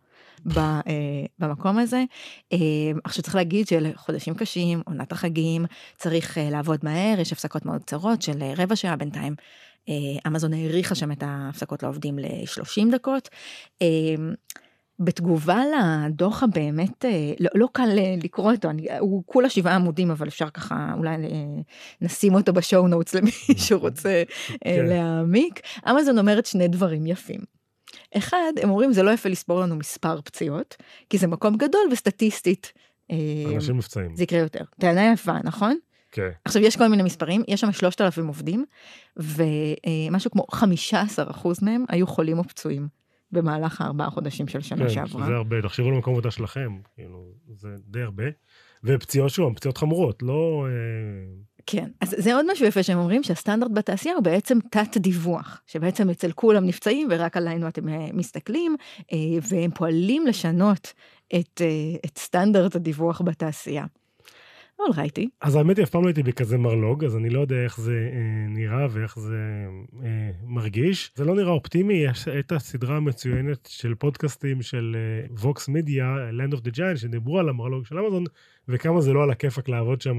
אה, 0.57 1.25
במקום 1.39 1.77
הזה. 1.77 2.03
אה, 2.53 2.57
עכשיו 3.03 3.23
צריך 3.23 3.35
להגיד 3.35 3.67
שאלה 3.67 3.89
חודשים 3.95 4.33
קשים, 4.33 4.81
עונת 4.85 5.11
החגים, 5.11 5.65
צריך 5.97 6.37
אה, 6.37 6.49
לעבוד 6.49 6.79
מהר, 6.83 7.19
יש 7.19 7.31
הפסקות 7.31 7.65
מאוד 7.65 7.83
קצרות 7.83 8.21
של 8.21 8.43
רבע 8.57 8.75
שעה 8.75 8.95
בינתיים. 8.95 9.35
אמזון 10.27 10.53
האריכה 10.53 10.95
שם 10.95 11.11
את 11.11 11.23
ההפסקות 11.23 11.83
לעובדים 11.83 12.19
ל-30 12.19 12.91
דקות. 12.91 13.29
בתגובה 14.99 15.61
לדוח 16.07 16.43
הבאמת, 16.43 17.05
לא, 17.39 17.49
לא 17.55 17.67
קל 17.71 17.89
לקרוא 18.23 18.51
אותו, 18.51 18.69
אני, 18.69 18.87
הוא 18.99 19.23
כולה 19.25 19.49
שבעה 19.49 19.75
עמודים, 19.75 20.11
אבל 20.11 20.27
אפשר 20.27 20.49
ככה 20.49 20.93
אולי 20.97 21.15
נשים 22.01 22.35
אותו 22.35 22.53
בשואו 22.53 22.87
נוטס 22.87 23.15
למי 23.15 23.31
שרוצה 23.67 24.23
כן. 24.63 24.85
להעמיק. 24.85 25.59
אמזון 25.89 26.19
אומרת 26.19 26.45
שני 26.45 26.67
דברים 26.67 27.07
יפים. 27.07 27.39
אחד, 28.17 28.53
הם 28.61 28.69
אומרים 28.69 28.93
זה 28.93 29.03
לא 29.03 29.11
יפה 29.11 29.29
לספור 29.29 29.59
לנו 29.59 29.75
מספר 29.75 30.21
פציעות, 30.21 30.75
כי 31.09 31.17
זה 31.17 31.27
מקום 31.27 31.57
גדול 31.57 31.81
וסטטיסטית. 31.91 32.73
אנשים 33.55 33.77
מבצעים. 33.77 34.15
זה 34.15 34.23
יקרה 34.23 34.39
יותר. 34.39 34.63
טענה 34.79 35.13
יפה, 35.13 35.33
נכון? 35.43 35.77
כן. 36.11 36.29
עכשיו 36.45 36.61
יש 36.61 36.77
כל 36.77 36.87
מיני 36.87 37.03
מספרים, 37.03 37.43
יש 37.47 37.61
שם 37.61 37.71
3,000 37.71 38.27
עובדים, 38.27 38.65
ומשהו 39.17 40.31
כמו 40.31 40.45
15% 40.53 40.63
מהם 41.61 41.85
היו 41.89 42.07
חולים 42.07 42.37
או 42.39 42.43
פצועים 42.43 42.87
במהלך 43.31 43.81
הארבעה 43.81 44.09
חודשים 44.09 44.47
של 44.47 44.61
שנה 44.61 44.83
כן, 44.83 44.89
שעברה. 44.89 45.21
כן, 45.21 45.25
שזה 45.25 45.35
הרבה, 45.35 45.61
תחשבו 45.61 45.87
על 45.87 45.93
מקום 45.93 46.13
עבודה 46.13 46.31
שלכם, 46.31 46.77
כאילו, 46.95 47.25
זה 47.55 47.67
די 47.87 48.01
הרבה. 48.01 48.23
ופציעות 48.83 49.29
שוב, 49.29 49.55
פציעות 49.55 49.77
חמורות, 49.77 50.23
לא... 50.23 50.65
אה, 51.63 51.79
כן, 51.81 51.89
אז 52.01 52.15
זה 52.17 52.35
עוד 52.35 52.51
משהו 52.51 52.65
יפה 52.65 52.83
שהם 52.83 52.97
אומרים 52.97 53.23
שהסטנדרט 53.23 53.71
בתעשייה 53.71 54.15
הוא 54.15 54.23
בעצם 54.23 54.59
תת 54.71 54.97
דיווח, 54.97 55.61
שבעצם 55.67 56.09
אצל 56.09 56.31
כולם 56.31 56.65
נפצעים 56.65 57.07
ורק 57.11 57.37
עלינו 57.37 57.67
אתם 57.67 57.89
אה, 57.89 58.07
מסתכלים, 58.13 58.75
אה, 59.13 59.17
והם 59.41 59.71
פועלים 59.71 60.27
לשנות 60.27 60.93
את, 61.35 61.61
את 62.05 62.17
סטנדרט 62.17 62.75
הדיווח 62.75 63.21
בתעשייה. 63.21 63.85
אולרייטי. 64.79 65.29
אז 65.41 65.55
האמת 65.55 65.77
היא, 65.77 65.83
אף 65.83 65.89
פעם 65.89 66.01
לא 66.01 66.07
הייתי 66.07 66.23
בכזה 66.23 66.57
מרלוג, 66.57 67.05
אז 67.05 67.15
אני 67.15 67.29
לא 67.29 67.39
יודע 67.39 67.63
איך 67.63 67.79
זה 67.79 68.09
אה, 68.13 68.47
נראה 68.49 68.87
ואיך 68.89 69.19
זה 69.19 69.65
אה, 70.03 70.31
מרגיש. 70.43 71.11
זה 71.15 71.25
לא 71.25 71.35
נראה 71.35 71.51
אופטימי, 71.51 71.93
יש 71.93 72.27
את 72.27 72.51
הסדרה 72.51 72.97
המצוינת 72.97 73.69
של 73.71 73.95
פודקאסטים 73.95 74.61
של 74.61 74.95
ווקס 75.31 75.67
מידיה, 75.67 76.15
Land 76.31 76.53
of 76.53 76.59
the 76.59 76.71
Giant, 76.75 76.95
שדיברו 76.95 77.39
על 77.39 77.49
המרלוג 77.49 77.85
של 77.85 77.99
אמזון, 77.99 78.23
וכמה 78.67 79.01
זה 79.01 79.13
לא 79.13 79.23
על 79.23 79.31
הכיפאק 79.31 79.69
לעבוד 79.69 80.01
שם 80.01 80.17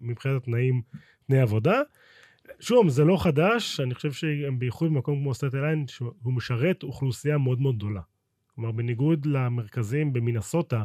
מבחינת 0.00 0.42
התנאים, 0.42 0.82
תנאי 1.26 1.40
עבודה. 1.40 1.80
שוב, 2.60 2.88
זה 2.88 3.04
לא 3.04 3.16
חדש, 3.22 3.80
אני 3.80 3.94
חושב 3.94 4.12
שהם 4.12 4.58
בייחוד 4.58 4.90
במקום 4.90 5.20
כמו 5.20 5.34
Staten 5.34 5.54
Island, 5.54 5.86
שהוא 5.86 6.32
משרת 6.32 6.82
אוכלוסייה 6.82 7.38
מאוד 7.38 7.60
מאוד 7.60 7.76
גדולה. 7.76 8.00
כלומר, 8.54 8.70
בניגוד 8.70 9.26
למרכזים 9.26 10.12
במינסוטה, 10.12 10.84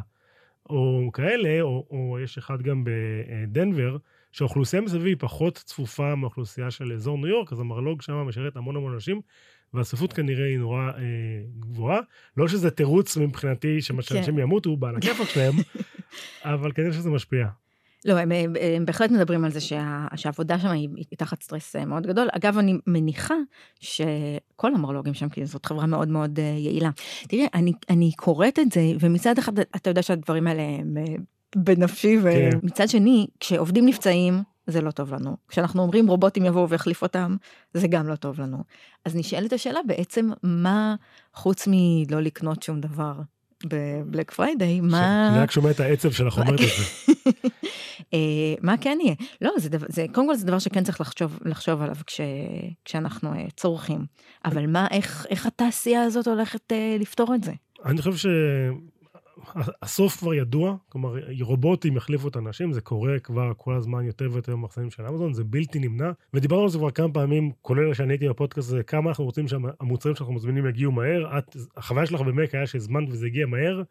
או 0.70 1.10
כאלה, 1.12 1.60
או, 1.60 1.86
או 1.90 2.18
יש 2.24 2.38
אחד 2.38 2.62
גם 2.62 2.84
בדנבר, 2.84 3.96
שהאוכלוסייה 4.32 4.82
מסביב 4.82 5.04
היא 5.04 5.16
פחות 5.18 5.54
צפופה 5.54 6.14
מהאוכלוסייה 6.14 6.70
של 6.70 6.92
אזור 6.92 7.18
ניו 7.18 7.26
יורק, 7.26 7.52
אז 7.52 7.60
המרלוג 7.60 8.02
שם 8.02 8.14
משרת 8.14 8.56
המון 8.56 8.76
המון 8.76 8.92
אנשים, 8.92 9.20
והצפיפות 9.74 10.12
כנראה 10.12 10.46
היא 10.46 10.58
נורא 10.58 10.90
אה, 10.90 11.02
גבוהה. 11.58 12.00
לא 12.36 12.48
שזה 12.48 12.70
תירוץ 12.70 13.16
מבחינתי 13.16 13.80
שאנשים 13.80 14.22
כן. 14.22 14.38
ימותו 14.38 14.76
בעל 14.76 14.96
הכיפאק 14.96 15.28
שלהם, 15.28 15.54
אבל 16.54 16.72
כנראה 16.72 16.92
שזה 16.92 17.10
משפיע. 17.10 17.48
לא, 18.04 18.18
הם, 18.18 18.32
הם, 18.32 18.54
הם 18.76 18.84
בהחלט 18.84 19.10
מדברים 19.10 19.44
על 19.44 19.50
זה 19.50 19.60
שה, 19.60 20.06
שהעבודה 20.16 20.58
שם 20.58 20.68
היא, 20.68 20.88
היא 20.96 21.18
תחת 21.18 21.42
סטרס 21.42 21.76
אה, 21.76 21.84
מאוד 21.84 22.06
גדול. 22.06 22.28
אגב, 22.32 22.58
אני 22.58 22.78
מניחה 22.86 23.34
שכל 23.80 24.74
המרלוגים 24.74 25.14
שם, 25.14 25.28
כי 25.28 25.46
זאת 25.46 25.66
חברה 25.66 25.86
מאוד 25.86 26.08
מאוד 26.08 26.38
אה, 26.38 26.44
יעילה. 26.44 26.90
תראה, 27.28 27.46
אני, 27.54 27.72
אני 27.90 28.12
קוראת 28.16 28.58
את 28.58 28.72
זה, 28.72 28.80
ומצד 29.00 29.38
אחד 29.38 29.58
אתה 29.58 29.90
יודע 29.90 30.02
שהדברים 30.02 30.46
האלה 30.46 30.62
הם 30.62 30.96
אה, 30.96 31.14
בנפשי, 31.56 32.18
כן. 32.22 32.50
ומצד 32.62 32.88
שני, 32.88 33.26
כשעובדים 33.40 33.86
נפצעים, 33.86 34.42
זה 34.66 34.80
לא 34.80 34.90
טוב 34.90 35.14
לנו. 35.14 35.36
כשאנחנו 35.48 35.82
אומרים 35.82 36.06
רובוטים 36.06 36.44
יבואו 36.44 36.68
ויחליף 36.68 37.02
אותם, 37.02 37.36
זה 37.74 37.88
גם 37.88 38.08
לא 38.08 38.16
טוב 38.16 38.40
לנו. 38.40 38.58
אז 39.04 39.16
נשאלת 39.16 39.52
השאלה 39.52 39.80
בעצם, 39.86 40.30
מה 40.42 40.94
חוץ 41.34 41.68
מלא 41.70 42.20
לקנות 42.20 42.62
שום 42.62 42.80
דבר 42.80 43.12
ב 43.64 43.75
Black 43.75 44.30
Friday, 44.30 44.80
מה... 44.80 45.28
אני 45.32 45.42
רק 45.42 45.50
שומע 45.50 45.70
את 45.70 45.80
העצב 45.80 46.10
שלך 46.10 46.38
אומרת 46.38 46.60
את 46.60 46.66
זה. 46.78 47.12
אה, 48.14 48.54
מה 48.62 48.76
כן 48.76 48.98
יהיה? 49.00 49.14
לא, 49.40 49.50
זה, 49.56 49.68
דבר, 49.70 49.86
זה 49.88 50.06
קודם 50.12 50.26
כל 50.26 50.34
זה 50.34 50.46
דבר 50.46 50.58
שכן 50.58 50.84
צריך 50.84 51.00
לחשוב, 51.00 51.38
לחשוב 51.44 51.82
עליו 51.82 51.96
כש, 52.06 52.20
כשאנחנו 52.84 53.32
אה, 53.32 53.36
צורכים. 53.56 54.04
אבל 54.44 54.66
מה, 54.66 54.86
איך, 54.90 55.26
איך 55.30 55.46
התעשייה 55.46 56.02
הזאת 56.02 56.26
הולכת 56.26 56.72
אה, 56.72 57.00
לפתור 57.00 57.34
את 57.34 57.44
זה? 57.44 57.52
אני 57.84 58.02
חושב 58.02 58.16
ש... 58.16 58.26
הסוף 59.82 60.16
כבר 60.16 60.34
ידוע, 60.34 60.76
כלומר 60.88 61.14
רובוטים 61.40 61.96
יחליפו 61.96 62.28
את 62.28 62.36
האנשים, 62.36 62.72
זה 62.72 62.80
קורה 62.80 63.18
כבר 63.18 63.52
כל 63.56 63.74
הזמן 63.74 64.04
יותר 64.04 64.28
ויותר 64.32 64.52
במחסנים 64.52 64.90
של 64.90 65.06
אמזון, 65.06 65.32
זה 65.32 65.44
בלתי 65.44 65.78
נמנע, 65.78 66.10
ודיברנו 66.34 66.62
על 66.62 66.68
זה 66.68 66.78
כבר 66.78 66.90
כמה 66.90 67.12
פעמים, 67.12 67.52
כולל 67.62 67.94
שאני 67.94 68.12
הייתי 68.12 68.28
בפודקאסט 68.28 68.68
הזה, 68.68 68.82
כמה 68.82 69.08
אנחנו 69.08 69.24
רוצים 69.24 69.48
שהמוצרים 69.48 70.14
שאנחנו 70.14 70.34
מזמינים 70.34 70.66
יגיעו 70.66 70.92
מהר, 70.92 71.38
את, 71.38 71.56
החוויה 71.76 72.06
שלך 72.06 72.20
ב 72.20 72.29
Mac 72.29 72.54
היה 72.54 72.66
שהזמנת 72.66 73.08
וזה 73.10 73.26
הגיע 73.26 73.46
מהר, 73.46 73.82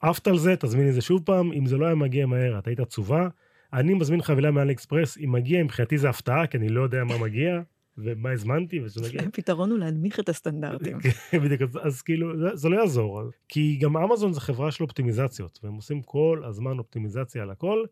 עפת 0.00 0.26
על 0.28 0.38
זה, 0.38 0.56
תזמין 0.56 0.88
את 0.88 0.94
זה 0.94 1.00
שוב 1.00 1.22
פעם, 1.24 1.52
אם 1.52 1.66
זה 1.66 1.76
לא 1.76 1.86
היה 1.86 1.94
מגיע 1.94 2.26
מהר, 2.26 2.58
את 2.58 2.66
היית 2.66 2.80
עצובה. 2.80 3.28
אני 3.72 3.94
מזמין 3.94 4.22
חבילה 4.22 4.50
מאלי 4.50 4.72
אקספרס, 4.72 5.18
אם 5.24 5.32
מגיע, 5.32 5.64
מבחינתי 5.64 5.98
זה 5.98 6.08
הפתעה, 6.08 6.46
כי 6.46 6.56
אני 6.56 6.68
לא 6.68 6.82
יודע 6.82 7.04
מה 7.04 7.18
מגיע. 7.18 7.60
ומה 7.98 8.30
הזמנתי 8.30 8.80
ושזה 8.80 9.00
מגיע. 9.08 9.20
הפתרון 9.28 9.70
הוא 9.70 9.78
להנמיך 9.78 10.20
את 10.20 10.28
הסטנדרטים. 10.28 11.00
כן, 11.30 11.38
בדיוק, 11.38 11.76
אז 11.82 12.02
כאילו, 12.02 12.56
זה, 12.56 12.68
לא 12.68 12.80
יעזור. 12.80 13.22
כי 13.48 13.78
גם 13.80 13.96
אמזון 13.96 14.32
זה 14.32 14.40
חברה 14.40 14.70
של 14.70 14.84
אופטימיזציות, 14.84 15.60
והם 15.62 15.74
עושים 15.74 16.02
כל 16.02 16.42
הזמן 16.44 16.78
אופטימיזציה 16.78 17.42
על 17.42 17.50
הכל, 17.50 17.84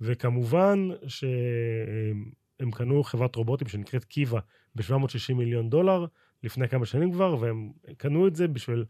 וכמובן 0.00 0.88
שהם 1.06 2.70
קנו 2.70 3.04
חברת 3.04 3.36
רובוטים 3.36 3.68
שנקראת 3.68 4.04
קיבה 4.04 4.40
ב-760 4.74 5.34
מיליון 5.34 5.70
דולר, 5.70 6.06
לפני 6.42 6.68
כמה 6.68 6.86
שנים 6.86 7.12
כבר, 7.12 7.36
והם 7.40 7.70
קנו 7.96 8.26
את 8.26 8.36
זה 8.36 8.48
בשביל 8.48 8.84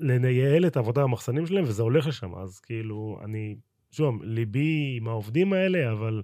לנייעל 0.00 0.66
את 0.66 0.76
העבודה 0.76 1.02
במחסנים 1.02 1.46
שלהם, 1.46 1.64
וזה 1.64 1.82
הולך 1.82 2.06
לשם, 2.06 2.34
אז 2.34 2.60
כאילו, 2.60 3.20
אני, 3.24 3.56
שוב, 3.90 4.22
ליבי 4.22 4.94
עם 4.96 5.08
העובדים 5.08 5.52
האלה, 5.52 5.92
אבל 5.92 6.22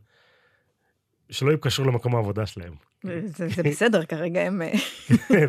שלא 1.30 1.50
יהיו 1.50 1.60
קשור 1.60 1.86
למקום 1.86 2.14
העבודה 2.14 2.46
שלהם. 2.46 2.74
זה, 3.02 3.48
זה 3.48 3.62
בסדר, 3.70 4.04
כרגע 4.04 4.40
הם... 4.40 4.62
אה, 4.62 4.72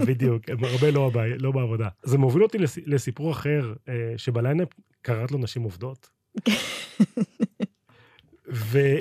בדיוק, 0.08 0.50
הם 0.50 0.64
הרבה 0.64 0.92
לא, 0.92 1.12
לא 1.40 1.52
בעבודה. 1.52 1.88
זה 2.04 2.18
מוביל 2.18 2.44
אותי 2.44 2.58
לסיפור 2.86 3.32
אחר, 3.32 3.74
אה, 3.90 4.14
שבליינאפ 4.18 4.68
קראת 5.02 5.32
לו 5.32 5.38
נשים 5.38 5.64
עובדות. 5.64 6.10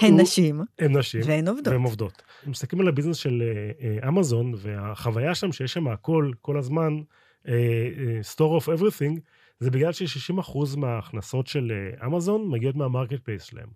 הן 0.01 0.21
נשים. 0.21 0.61
הן 0.79 0.97
נשים. 0.97 1.21
והן 1.27 1.49
עובדות. 1.49 1.69
והן 1.69 1.83
עובדות. 1.83 2.23
מסתכלים 2.47 2.81
על 2.81 2.89
הביזנס 2.89 3.17
של 3.17 3.43
אה, 3.81 4.09
אמזון, 4.09 4.55
והחוויה 4.57 5.35
שם 5.35 5.53
שיש 5.53 5.73
שם 5.73 5.89
הכל, 5.89 6.31
כל 6.41 6.59
הזמן, 6.59 7.01
store 8.35 8.61
of 8.61 8.79
everything, 8.79 9.21
זה 9.59 9.71
בגלל 9.71 9.93
ש-60% 9.93 10.77
מההכנסות 10.77 11.47
של 11.47 11.73
אמזון 12.07 12.49
מגיעות 12.51 12.77
מה 12.77 13.21
marketplace 13.25 13.43
שלהם. 13.43 13.69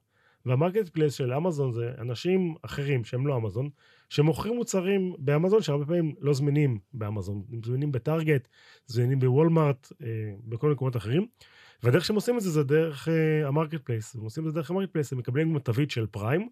וה 0.46 0.88
marketplace 0.88 1.14
של 1.14 1.32
אמזון 1.32 1.72
זה 1.72 1.90
אנשים 1.98 2.54
אחרים 2.62 3.04
שהם 3.04 3.26
לא 3.26 3.36
אמזון, 3.36 3.68
שמוכרים 4.08 4.56
מוצרים 4.56 5.14
באמזון 5.18 5.62
שהרבה 5.62 5.86
פעמים 5.86 6.14
לא 6.20 6.34
זמינים 6.34 6.78
באמזון, 6.92 7.42
הם 7.52 7.60
זמינים 7.64 7.92
בטארגט, 7.92 8.48
זמינים 8.86 9.18
בוולמארט, 9.18 9.92
אה, 10.02 10.06
בכל 10.44 10.70
מקומות 10.70 10.96
אחרים. 10.96 11.26
והדרך 11.82 12.04
שהם 12.04 12.16
עושים 12.16 12.36
את 12.36 12.42
זה 12.42 12.50
זה 12.50 12.62
דרך 12.62 13.08
אה, 13.08 13.48
ה 13.48 13.80
marketplace, 13.84 14.14
הם 14.14 14.22
עושים 14.22 14.46
את 14.46 14.52
זה 14.52 14.54
דרך 14.54 14.70
ה 14.70 14.92
marketplace, 14.92 15.12
הם 15.12 15.18
מקבלים 15.18 15.52
גם 15.52 15.58
תווית 15.58 15.90
של 15.90 16.06
Prime, 16.06 16.48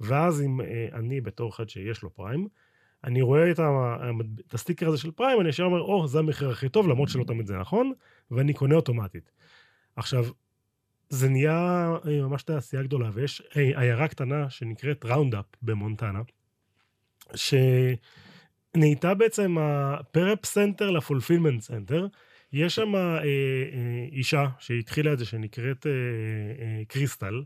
ואז 0.00 0.42
אם 0.42 0.60
אה, 0.60 0.88
אני 0.92 1.20
בתור 1.20 1.50
אחד 1.50 1.68
שיש 1.68 2.02
לו 2.02 2.14
Prime, 2.14 2.48
אני 3.04 3.22
רואה 3.22 3.50
את, 3.50 3.58
ה, 3.58 3.96
את 4.46 4.54
הסטיקר 4.54 4.88
הזה 4.88 4.98
של 4.98 5.10
Prime, 5.10 5.40
אני 5.40 5.48
ישר 5.48 5.64
אומר, 5.64 5.80
או, 5.80 6.04
oh, 6.04 6.06
זה 6.06 6.18
המחיר 6.18 6.50
הכי 6.50 6.68
טוב, 6.68 6.88
למרות 6.88 7.08
שלא 7.08 7.24
תמיד 7.24 7.46
זה 7.46 7.56
נכון, 7.56 7.92
ואני 8.30 8.54
קונה 8.54 8.74
אוטומטית. 8.74 9.30
עכשיו, 9.96 10.26
זה 11.08 11.28
נהיה 11.28 11.90
אה, 12.06 12.22
ממש 12.22 12.42
תעשייה 12.42 12.82
גדולה, 12.82 13.10
ויש 13.12 13.42
אה, 13.56 13.80
עיירה 13.80 14.08
קטנה 14.08 14.50
שנקראת 14.50 15.04
ראונדאפ 15.04 15.44
במונטנה, 15.62 16.20
שנהייתה 17.34 19.14
בעצם 19.14 19.56
ה 19.60 19.77
prep 19.77 20.46
center 20.46 20.90
ל 20.90 20.96
fulfillment 20.96 21.60
center. 21.60 22.06
יש 22.52 22.74
שם 22.74 22.94
אה, 22.96 23.18
אה, 23.22 23.24
אישה 24.12 24.46
שהתחילה 24.58 25.12
את 25.12 25.18
זה, 25.18 25.24
שנקראת 25.24 25.86
אה, 25.86 25.92
אה, 26.64 26.84
קריסטל, 26.88 27.42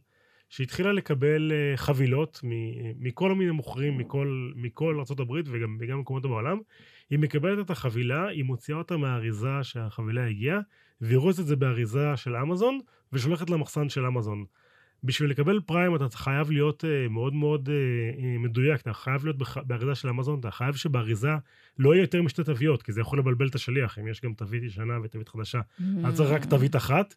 שהתחילה 0.49 0.93
לקבל 0.93 1.53
אה, 1.53 1.77
חבילות 1.77 2.41
מכל 2.99 3.35
מיני 3.35 3.51
מוכרים 3.51 3.99
מכל, 3.99 4.51
מכל 4.57 5.01
ארה"ב 5.01 5.31
וגם, 5.31 5.77
וגם 5.81 6.01
מקומות 6.01 6.23
בעולם. 6.23 6.59
היא 7.11 7.19
מקבלת 7.19 7.65
את 7.65 7.71
החבילה, 7.71 8.29
היא 8.29 8.45
מוציאה 8.45 8.79
אותה 8.79 8.97
מהאריזה 8.97 9.63
שהחבילה 9.63 10.27
הגיעה, 10.27 10.61
והיא 11.01 11.19
רוזת 11.19 11.41
את 11.41 11.47
זה 11.47 11.57
באריזה 11.57 12.17
של 12.17 12.37
אמזון, 12.37 12.81
ושולחת 13.13 13.51
למחסן 13.51 13.89
של 13.89 14.07
אמזון. 14.07 14.45
בשביל 15.07 15.31
לקבל 15.31 15.61
פריים 15.61 15.97
אתה 15.97 16.17
חייב 16.17 16.51
להיות 16.51 16.85
uh, 16.85 17.13
מאוד 17.13 17.35
מאוד 17.35 17.69
uh, 17.69 18.23
מדויק, 18.39 18.81
אתה 18.81 18.93
חייב 18.93 19.25
להיות. 19.25 19.37
באריזה 19.67 19.95
של 19.95 20.09
אמזון, 20.09 20.41
אתה 20.41 20.51
חייב 20.51 20.77
שבאריזה 20.77 21.31
לא 21.79 21.95
יהיה 21.95 22.03
יותר 22.03 22.23
משתי 22.23 22.45
תוויות, 22.45 22.83
כי 22.83 22.93
זה 22.93 23.01
יכול 23.01 23.19
לבלבל 23.19 23.49
את 23.49 23.55
השליח, 23.55 23.99
אם 23.99 24.09
יש 24.09 24.21
גם 24.21 24.35
תווית 24.35 24.63
ישנה 24.63 24.95
ותווית 25.03 25.29
חדשה. 25.29 25.61
Mm-hmm. 25.61 25.83
אז 26.05 26.17
צריך 26.17 26.31
רק 26.31 26.45
תווית 26.45 26.77
אחת, 26.77 27.15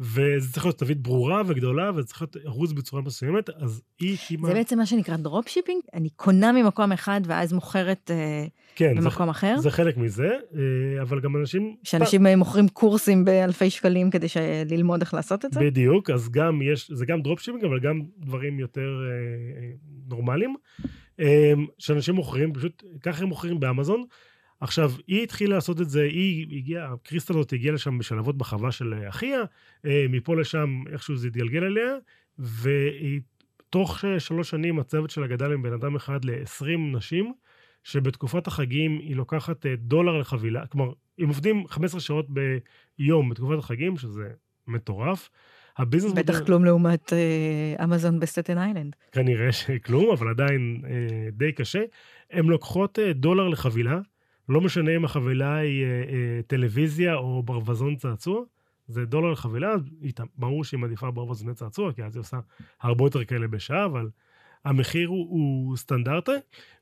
וזה 0.00 0.52
צריך 0.52 0.66
להיות 0.66 0.78
תווית 0.78 1.02
ברורה 1.02 1.42
וגדולה, 1.46 1.90
וזה 1.94 2.06
צריך 2.06 2.22
להיות 2.22 2.36
ארוז 2.46 2.72
בצורה 2.72 3.02
מסוימת, 3.02 3.50
אז 3.50 3.82
היא 4.00 4.14
הקימה... 4.14 4.48
זה 4.48 4.54
בעצם 4.54 4.78
מה 4.78 4.86
שנקרא 4.86 5.16
dropshipping? 5.16 5.82
אני 5.94 6.08
קונה 6.16 6.52
ממקום 6.52 6.92
אחד 6.92 7.20
ואז 7.26 7.52
מוכרת 7.52 8.10
אה, 8.10 8.46
כן, 8.74 8.94
זה, 9.00 9.08
במקום 9.08 9.28
אחר? 9.28 9.56
זה 9.58 9.70
חלק 9.70 9.96
מזה, 9.96 10.28
אה, 10.28 11.02
אבל 11.02 11.20
גם 11.20 11.36
אנשים... 11.36 11.76
שאנשים 11.82 12.26
אה, 12.26 12.36
מוכרים 12.36 12.68
קורסים 12.68 13.24
באלפי 13.24 13.70
שקלים 13.70 14.10
כדי 14.10 14.26
ללמוד 14.70 15.00
איך 15.00 15.14
לעשות 15.14 15.44
את 15.44 15.52
זה? 15.52 15.60
בדיוק, 15.60 16.10
אז 16.10 16.30
גם 16.30 16.62
יש, 16.62 16.90
זה 16.90 17.06
גם 17.06 17.22
dropshipping, 17.22 17.64
אבל 17.64 17.80
גם 17.80 18.02
דברים 18.18 18.60
יותר 18.60 18.88
נורמליים, 20.08 20.54
שאנשים 21.78 22.14
מוכרים, 22.14 22.52
פשוט 22.52 22.82
ככה 23.02 23.22
הם 23.22 23.28
מוכרים 23.28 23.60
באמזון. 23.60 24.04
עכשיו, 24.60 24.92
היא 25.06 25.22
התחילה 25.22 25.54
לעשות 25.54 25.80
את 25.80 25.88
זה, 25.90 26.02
היא 26.02 26.56
הגיעה, 26.58 26.94
קריסטל 27.02 27.34
הזאת 27.34 27.52
הגיעה 27.52 27.74
לשם 27.74 27.98
בשלבות 27.98 28.38
בחווה 28.38 28.72
של 28.72 28.94
אחיה, 29.08 29.40
אה, 29.86 30.06
מפה 30.10 30.36
לשם 30.36 30.82
איכשהו 30.92 31.16
זה 31.16 31.26
התגלגל 31.28 31.64
אליה, 31.64 31.94
והיא 32.38 33.20
תוך 33.70 34.04
שלוש 34.18 34.50
שנים 34.50 34.78
הצוות 34.78 35.10
שלה 35.10 35.26
גדל 35.26 35.56
מבן 35.56 35.72
אדם 35.72 35.96
אחד 35.96 36.24
ל-20 36.24 36.66
נשים, 36.96 37.32
שבתקופת 37.84 38.46
החגים 38.46 38.98
היא 38.98 39.16
לוקחת 39.16 39.66
אה, 39.66 39.76
דולר 39.76 40.18
לחבילה, 40.18 40.66
כלומר, 40.66 40.92
הם 41.18 41.28
עובדים 41.28 41.66
15 41.68 42.00
שעות 42.00 42.26
ביום 42.98 43.28
בתקופת 43.28 43.58
החגים, 43.58 43.96
שזה 43.96 44.28
מטורף. 44.66 45.30
הביזנס 45.78 46.12
בטח 46.12 46.32
מודל- 46.34 46.46
כלום 46.46 46.64
לעומת 46.64 47.12
אה, 47.12 47.84
אמזון 47.84 48.20
בסטטן 48.20 48.58
איילנד. 48.58 48.96
כנראה 49.12 49.52
שכלום, 49.52 50.10
אבל 50.12 50.28
עדיין 50.28 50.82
אה, 50.84 50.90
די 51.32 51.52
קשה. 51.52 51.82
הן 52.30 52.46
לוקחות 52.46 52.98
אה, 52.98 53.12
דולר 53.12 53.48
לחבילה, 53.48 53.98
לא 54.48 54.60
משנה 54.60 54.96
אם 54.96 55.04
החבילה 55.04 55.56
היא 55.56 55.84
אה, 55.84 55.88
אה, 55.88 56.40
טלוויזיה 56.46 57.14
או 57.14 57.42
ברווזון 57.42 57.96
צעצוע, 57.96 58.42
זה 58.88 59.04
דולר 59.04 59.30
לחבילה, 59.30 59.74
ברור 60.36 60.64
שהיא 60.64 60.80
מעדיפה 60.80 61.10
ברווזוני 61.10 61.54
צעצוע, 61.54 61.92
כי 61.92 62.04
אז 62.04 62.16
היא 62.16 62.20
עושה 62.20 62.38
הרבה 62.80 63.04
יותר 63.04 63.24
כאלה 63.24 63.48
בשעה, 63.48 63.84
אבל 63.84 64.08
המחיר 64.64 65.08
הוא, 65.08 65.26
הוא 65.30 65.76
סטנדרטי, 65.76 66.32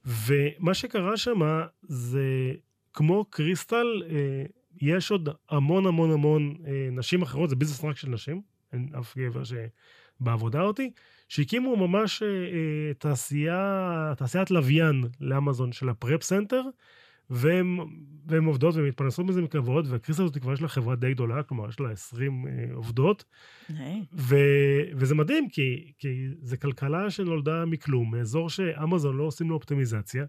ומה 0.04 0.74
שקרה 0.74 1.16
שם 1.16 1.40
זה 1.82 2.52
כמו 2.92 3.24
קריסטל, 3.24 4.02
אה, 4.10 4.44
יש 4.80 5.10
עוד 5.10 5.28
המון 5.50 5.86
המון 5.86 6.10
המון 6.10 6.54
אה, 6.66 6.88
נשים 6.92 7.22
אחרות, 7.22 7.50
זה 7.50 7.56
ביזנס 7.56 7.84
רק 7.84 7.96
של 7.96 8.08
נשים, 8.08 8.42
אין 8.72 8.88
אף 8.98 9.16
גבר 9.18 9.42
שבעבודה 9.44 10.60
אותי, 10.60 10.90
שהקימו 11.28 11.76
ממש 11.76 12.22
אה, 12.22 12.28
אה, 12.28 12.94
תעשייה, 12.98 14.12
תעשיית 14.16 14.50
לוויין 14.50 15.04
לאמזון 15.20 15.72
של 15.72 15.88
ה 15.88 15.95
prep 15.95 16.22
center, 16.22 16.62
והן 17.32 18.44
עובדות 18.44 18.74
ומתפרנסות 18.76 19.26
מזה 19.26 19.42
מכבוד, 19.42 19.86
והקריסטל 19.88 20.22
הזאת 20.22 20.38
כבר 20.38 20.52
יש 20.52 20.62
לה 20.62 20.68
חברה 20.68 20.96
די 20.96 21.14
גדולה, 21.14 21.42
כלומר 21.42 21.68
יש 21.68 21.80
לה 21.80 21.90
20 21.90 22.46
אה, 22.46 22.74
עובדות, 22.74 23.24
ו, 24.12 24.36
וזה 24.94 25.14
מדהים, 25.14 25.48
כי, 25.48 25.92
כי 25.98 26.28
זה 26.42 26.56
כלכלה 26.56 27.10
שנולדה 27.10 27.64
מכלום, 27.64 28.10
מאזור 28.10 28.50
שאמזון 28.50 29.16
לא 29.16 29.22
עושים 29.22 29.48
לו 29.48 29.54
אופטימיזציה, 29.54 30.24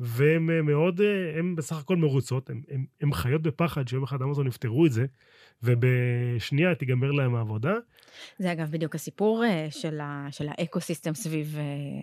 והן 0.00 0.50
אה, 0.50 0.62
מאוד, 0.62 1.00
אה, 1.00 1.38
הן 1.38 1.56
בסך 1.56 1.78
הכל 1.78 1.96
מרוצות, 1.96 2.50
הן 3.00 3.12
חיות 3.12 3.42
בפחד 3.42 3.88
שיום 3.88 4.02
אחד 4.02 4.22
אמזון 4.22 4.46
יפתרו 4.46 4.86
את 4.86 4.92
זה, 4.92 5.06
ובשנייה 5.62 6.74
תיגמר 6.74 7.10
להם 7.10 7.34
העבודה. 7.34 7.74
זה 8.38 8.52
אגב 8.52 8.70
בדיוק 8.70 8.94
הסיפור 8.94 9.44
אה, 9.44 9.66
של, 9.70 10.00
ה, 10.00 10.28
של 10.30 10.46
האקו-סיסטם 10.48 11.14
סביב, 11.14 11.56
אה, 11.58 11.62
אה, 11.62 12.00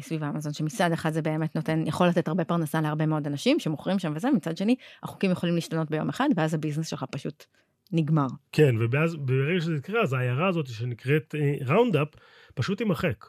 סביב 0.00 0.24
אמזון, 0.24 0.52
שמצד 0.52 0.92
אחד 0.92 1.12
זה 1.12 1.22
באמת 1.22 1.56
נותן, 1.56 1.84
יכול 1.86 2.06
לתת 2.06 2.28
הרבה 2.28 2.44
פרנסה 2.44 2.80
להרבה 2.80 3.06
מאוד 3.06 3.26
אנשים 3.26 3.60
שמוכרים 3.60 3.98
שם 3.98 4.12
וזה, 4.16 4.30
מצד 4.30 4.56
שני, 4.56 4.76
החוקים 5.02 5.30
יכולים 5.30 5.54
להשתנות 5.54 5.90
ביום 5.90 6.08
אחד, 6.08 6.28
ואז 6.36 6.54
הביזנס 6.54 6.88
שלך 6.88 7.04
פשוט 7.10 7.44
נגמר. 7.92 8.26
כן, 8.52 8.74
ובאז, 8.80 9.16
ברגע 9.16 9.60
שזה 9.60 9.76
יקרה, 9.76 10.02
אז 10.02 10.12
העיירה 10.12 10.48
הזאת 10.48 10.66
שנקראת 10.66 11.34
ראונדאפ, 11.66 12.08
פשוט 12.54 12.78
תימחק. 12.78 13.26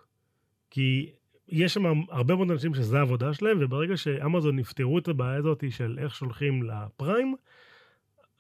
כי 0.70 1.12
יש 1.50 1.74
שם 1.74 1.84
הרבה 2.10 2.36
מאוד 2.36 2.52
אנשים 2.52 2.74
שזה 2.74 2.98
העבודה 2.98 3.34
שלהם, 3.34 3.58
וברגע 3.62 3.98
שאמזון 3.98 4.60
יפתרו 4.60 5.00
את 5.00 5.08
הבעיה 5.08 5.38
הזאת 5.38 5.64
של 5.70 6.00
איך 6.02 6.16
שולחים 6.16 6.64
לפריים, 6.64 7.36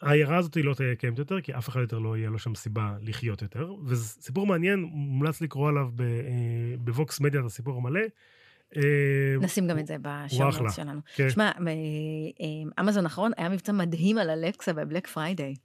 העיירה 0.03 0.37
הזאת 0.37 0.57
לא 0.63 0.73
תהיה 0.73 0.95
קיימת 0.95 1.19
יותר, 1.19 1.41
כי 1.41 1.53
אף 1.53 1.69
אחד 1.69 1.79
יותר 1.79 1.99
לא 1.99 2.17
יהיה 2.17 2.29
לו 2.29 2.39
שם 2.39 2.55
סיבה 2.55 2.93
לחיות 3.01 3.41
יותר. 3.41 3.73
וזה 3.85 4.05
סיפור 4.05 4.47
מעניין, 4.47 4.79
מומלץ 4.79 5.41
לקרוא 5.41 5.69
עליו 5.69 5.89
אה, 5.99 6.05
בווקס 6.77 7.19
מדיה 7.19 7.41
את 7.41 7.45
הסיפור 7.45 7.77
המלא. 7.77 8.01
אה, 8.77 8.81
נשים 9.41 9.67
גם 9.67 9.79
את 9.79 9.87
זה 9.87 9.97
אחלה. 10.49 10.71
שלנו. 10.71 10.99
כן. 11.15 11.29
שמע, 11.29 11.51
אה, 11.51 12.83
אמזון 12.83 13.03
האחרון 13.03 13.31
היה 13.37 13.49
מבצע 13.49 13.71
מדהים 13.71 14.17
על 14.17 14.29
אלקסה 14.29 14.73
ב 14.73 14.79
Black 14.79 15.07
Friday. 15.07 15.55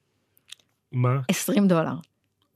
מה? 0.92 1.20
20 1.28 1.68
דולר 1.68 1.94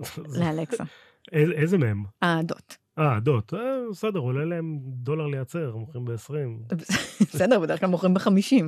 לאלקסה. 0.40 0.85
איזה 1.33 1.79
מהם? 1.79 2.05
הדוט. 2.23 2.75
אה, 2.99 3.21
דוט. 3.21 3.55
אה, 3.55 3.61
בסדר, 3.90 4.18
עולה 4.21 4.45
להם 4.45 4.79
דולר 4.83 5.27
לייצר, 5.27 5.77
מוכרים 5.77 6.05
ב-20. 6.05 6.75
בסדר, 7.21 7.61
בדרך 7.61 7.81
כלל 7.81 7.88
מוכרים 7.88 8.14
ב-50. 8.14 8.64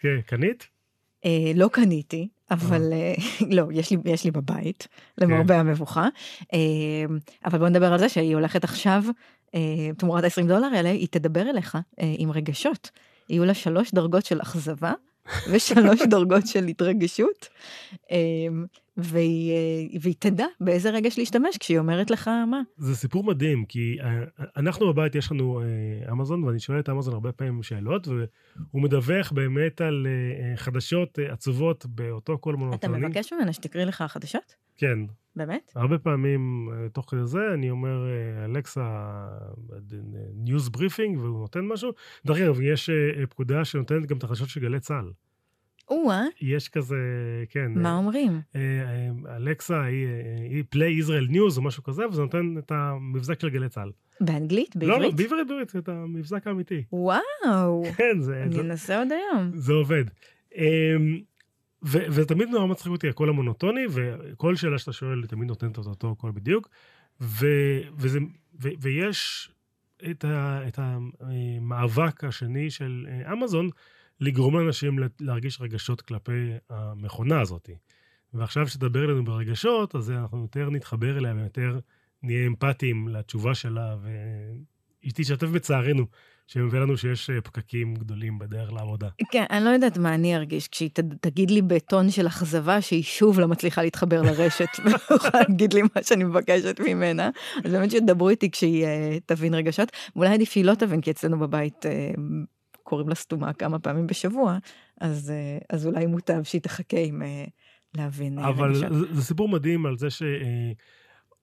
כן, 0.00 0.20
קנית? 0.26 0.68
לא 1.54 1.68
קניתי, 1.72 2.28
אבל 2.50 2.92
אה, 2.92 3.14
לא, 3.56 3.64
יש 3.72 3.90
לי, 3.90 3.96
יש 4.04 4.24
לי 4.24 4.30
בבית, 4.30 4.88
למרבה 5.18 5.60
המבוכה. 5.60 6.08
אה, 6.54 6.58
אבל 7.44 7.58
בוא 7.58 7.68
נדבר 7.68 7.92
על 7.92 7.98
זה 7.98 8.08
שהיא 8.08 8.34
הולכת 8.34 8.64
עכשיו, 8.64 9.04
אה, 9.54 9.60
תמורת 9.98 10.24
ה-20 10.24 10.46
דולר 10.46 10.68
האלה, 10.74 10.90
היא 10.90 11.08
תדבר 11.10 11.50
אליך 11.50 11.78
אה, 12.00 12.14
עם 12.18 12.30
רגשות. 12.30 12.90
יהיו 13.28 13.44
לה 13.44 13.54
שלוש 13.54 13.92
דרגות 13.92 14.26
של 14.26 14.42
אכזבה 14.42 14.92
ושלוש 15.52 16.02
דרגות 16.02 16.46
של 16.46 16.66
התרגשות, 16.66 17.48
אה, 18.10 18.16
והיא, 18.96 19.52
אה, 19.52 19.98
והיא 20.00 20.14
תדע 20.18 20.46
באיזה 20.60 20.90
רגש 20.90 21.18
להשתמש 21.18 21.58
כשהיא 21.58 21.78
אומרת 21.78 22.10
לך 22.10 22.28
מה. 22.28 22.62
זה 22.76 22.96
סיפור 22.96 23.24
מדהים, 23.24 23.64
כי 23.64 23.96
אה, 24.00 24.24
אנחנו 24.56 24.92
בבית, 24.92 25.14
יש 25.14 25.32
לנו 25.32 25.60
אה, 25.60 26.12
אמזון, 26.12 26.44
ואני 26.44 26.58
שואל 26.58 26.80
את 26.80 26.88
אמזון 26.88 27.14
הרבה 27.14 27.32
פעמים 27.32 27.62
שאלות, 27.62 28.08
והוא 28.08 28.82
מדווח 28.82 29.32
באמת 29.32 29.80
על 29.80 30.06
חדשות 30.56 31.18
עצובות 31.28 31.86
באותו 31.86 32.38
קול 32.38 32.54
אתה 32.54 32.64
מונוטוני. 32.64 32.98
מבקש 33.06 33.32
ממנה 33.32 33.52
שתקריא 33.52 33.84
לך 33.84 34.04
חדשות? 34.08 34.54
כן. 34.76 34.98
באמת? 35.36 35.72
הרבה 35.74 35.98
פעמים, 35.98 36.68
תוך 36.92 37.10
כדי 37.10 37.26
זה, 37.26 37.38
אני 37.54 37.70
אומר, 37.70 38.06
אלכסה, 38.44 39.04
news 40.34 40.68
briefing, 40.68 41.18
והוא 41.18 41.40
נותן 41.40 41.60
משהו. 41.60 41.90
דרך 42.26 42.38
אגב, 42.38 42.60
יש 42.60 42.90
פקודה 43.30 43.64
שנותנת 43.64 44.06
גם 44.06 44.16
את 44.16 44.24
החדשות 44.24 44.48
של 44.48 44.60
גלי 44.60 44.80
צה"ל. 44.80 45.10
או-אה, 45.88 46.24
יש 46.40 46.68
כזה, 46.68 46.96
כן. 47.48 47.72
מה 47.74 47.88
אה, 47.88 47.96
אומרים? 47.96 48.40
אה, 48.56 48.60
אה, 48.60 49.36
אלכסה 49.36 49.82
היא, 49.82 50.06
היא 50.50 50.64
play 50.68 50.92
Israel 50.92 51.26
news 51.30 51.58
או 51.58 51.62
משהו 51.62 51.82
כזה, 51.82 52.08
וזה 52.08 52.22
נותן 52.22 52.54
את 52.58 52.72
המבזק 52.72 53.40
של 53.40 53.50
גלי 53.50 53.68
צה"ל. 53.68 53.90
באנגלית? 54.20 54.76
לא, 54.76 54.88
לא, 54.88 54.94
בעברית? 54.94 55.14
בעברית, 55.16 55.46
בעברית, 55.48 55.76
את 55.76 55.88
המבזק 55.88 56.46
האמיתי. 56.46 56.84
וואו, 56.92 57.84
כן, 57.96 58.20
זה, 58.20 58.42
אני 58.42 58.60
אנסה 58.60 58.98
עוד 58.98 59.08
היום. 59.12 59.50
זה 59.54 59.72
עובד. 59.72 60.04
אמ, 60.54 61.20
ו- 61.84 62.06
וזה 62.08 62.24
תמיד 62.24 62.48
נורא 62.48 62.66
מצחיק 62.66 62.92
אותי 62.92 63.08
הקול 63.08 63.28
המונוטוני, 63.28 63.84
וכל 63.90 64.56
שאלה 64.56 64.78
שאתה 64.78 64.92
שואל 64.92 65.26
תמיד 65.26 65.48
נותנת 65.48 65.78
את 65.78 65.86
אותו 65.86 66.16
קול 66.16 66.30
בדיוק. 66.30 66.68
ו- 67.20 67.80
וזה, 67.96 68.18
ו- 68.62 68.68
ויש 68.80 69.50
את, 70.10 70.24
את 70.68 70.78
המאבק 70.78 72.24
השני 72.24 72.70
של 72.70 73.06
אמזון, 73.32 73.70
לגרום 74.20 74.58
לאנשים 74.58 74.98
לה- 74.98 75.06
להרגיש 75.20 75.60
רגשות 75.60 76.00
כלפי 76.00 76.32
המכונה 76.70 77.40
הזאת. 77.40 77.70
ועכשיו 78.34 78.68
שתדבר 78.68 79.04
אלינו 79.04 79.24
ברגשות, 79.24 79.94
אז 79.94 80.10
אנחנו 80.10 80.42
יותר 80.42 80.70
נתחבר 80.70 81.18
אליה 81.18 81.34
ויותר 81.36 81.78
נהיה 82.22 82.46
אמפתיים 82.46 83.08
לתשובה 83.08 83.54
שלה, 83.54 83.96
והיא 84.02 85.12
תשתף 85.14 85.46
בצערנו, 85.46 86.06
שמביא 86.46 86.78
לנו 86.80 86.96
שיש 86.96 87.30
אה, 87.30 87.40
פקקים 87.40 87.94
גדולים 87.94 88.38
בדרך 88.38 88.72
לעבודה. 88.72 89.08
כן, 89.32 89.44
אני 89.50 89.64
לא 89.64 89.70
יודעת 89.70 89.98
מה 89.98 90.14
אני 90.14 90.36
ארגיש 90.36 90.68
כשהיא 90.68 90.90
ת- 90.90 91.00
תגיד 91.20 91.50
לי 91.50 91.62
בטון 91.62 92.10
של 92.10 92.26
אכזבה 92.26 92.80
שהיא 92.80 93.02
שוב 93.02 93.40
לא 93.40 93.48
מצליחה 93.48 93.82
להתחבר 93.82 94.22
לרשת 94.22 94.68
ויכולה 94.84 95.30
להגיד 95.48 95.72
לי 95.74 95.82
מה 95.82 96.02
שאני 96.02 96.24
מבקשת 96.24 96.80
ממנה. 96.88 97.30
אז 97.64 97.72
באמת 97.72 97.90
שתדברו 97.90 98.28
איתי 98.28 98.50
כשהיא 98.50 98.84
אה, 98.84 99.18
תבין 99.26 99.54
רגשות. 99.54 99.88
ואולי 100.16 100.34
עדיף 100.34 100.50
שהיא 100.50 100.64
לא 100.64 100.74
תבין, 100.74 101.00
כי 101.00 101.10
אצלנו 101.10 101.38
בבית 101.38 101.86
אה, 101.86 102.10
קוראים 102.84 103.08
לה 103.08 103.14
סתומה 103.14 103.52
כמה 103.52 103.78
פעמים 103.78 104.06
בשבוע, 104.06 104.58
אז, 105.00 105.30
אה, 105.30 105.58
אז 105.70 105.86
אולי 105.86 106.06
מוטב 106.06 106.42
שהיא 106.42 106.60
תחכה 106.60 107.00
עם 107.00 107.22
אה, 107.22 107.44
להבין 107.96 108.38
אה, 108.38 108.48
אבל. 108.48 108.74
זה, 108.74 108.86
זה 109.12 109.22
סיפור 109.22 109.48
מדהים 109.48 109.86
על 109.86 109.96
זה 109.98 110.08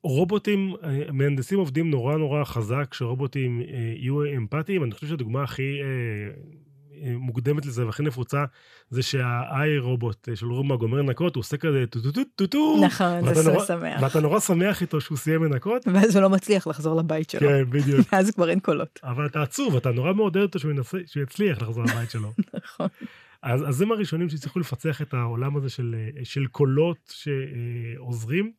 שרובוטים, 0.03 0.73
מהנדסים 1.13 1.59
עובדים 1.59 1.89
נורא 1.89 2.17
נורא 2.17 2.43
חזק 2.43 2.87
כשרובוטים 2.91 3.61
אה, 3.61 3.93
יהיו 3.95 4.35
אמפתיים. 4.37 4.83
אני 4.83 4.91
חושב 4.91 5.07
שהדוגמה 5.07 5.43
הכי 5.43 5.79
מוקדמת 7.05 7.65
לזה 7.65 7.85
והכי 7.85 8.03
נפוצה 8.03 8.43
זה 8.89 9.01
שה 9.03 9.77
iRobot 9.79 10.29
אה, 10.29 10.35
של 10.35 10.45
רומבה 10.45 10.75
גומר 10.75 10.97
לנקות, 11.01 11.35
הוא 11.35 11.41
עושה 11.41 11.57
כזה 11.57 11.83
טו 11.89 12.01
טו 12.01 12.11
טו 12.11 12.21
טו 12.35 12.47
טו. 12.47 12.81
נכון, 12.85 13.33
זה 13.33 13.51
נורא- 13.51 13.65
שמח. 13.65 14.01
ואתה 14.01 14.19
נורא 14.19 14.39
שמח 14.39 14.81
איתו 14.81 15.01
שהוא 15.01 15.17
סיים 15.17 15.43
לנקות. 15.43 15.87
ואז 15.93 16.15
הוא 16.15 16.21
לא 16.23 16.29
מצליח 16.29 16.67
לחזור 16.67 16.95
לבית 16.95 17.29
שלו. 17.29 17.39
כן, 17.49 17.69
בדיוק. 17.69 18.07
אז 18.13 18.31
כבר 18.31 18.49
אין 18.49 18.59
קולות. 18.59 18.99
אבל 19.03 19.25
אתה 19.25 19.41
עצוב, 19.41 19.75
אתה 19.75 19.91
נורא 19.91 20.13
מעודד 20.13 20.41
אותו 20.41 20.59
שהוא 20.59 20.71
יצליח 21.23 21.61
לחזור 21.61 21.83
לבית 21.83 22.11
שלו. 22.11 22.31
נכון. 22.65 22.87
אז, 23.43 23.69
אז 23.69 23.81
הם 23.81 23.91
הראשונים 23.91 24.29
שהצליחו 24.29 24.59
לפצח 24.59 25.01
את 25.01 25.13
העולם 25.13 25.57
הזה 25.57 25.69
של, 25.69 25.95
של 26.23 26.47
קולות 26.47 27.13
שעוזרים. 27.13 28.51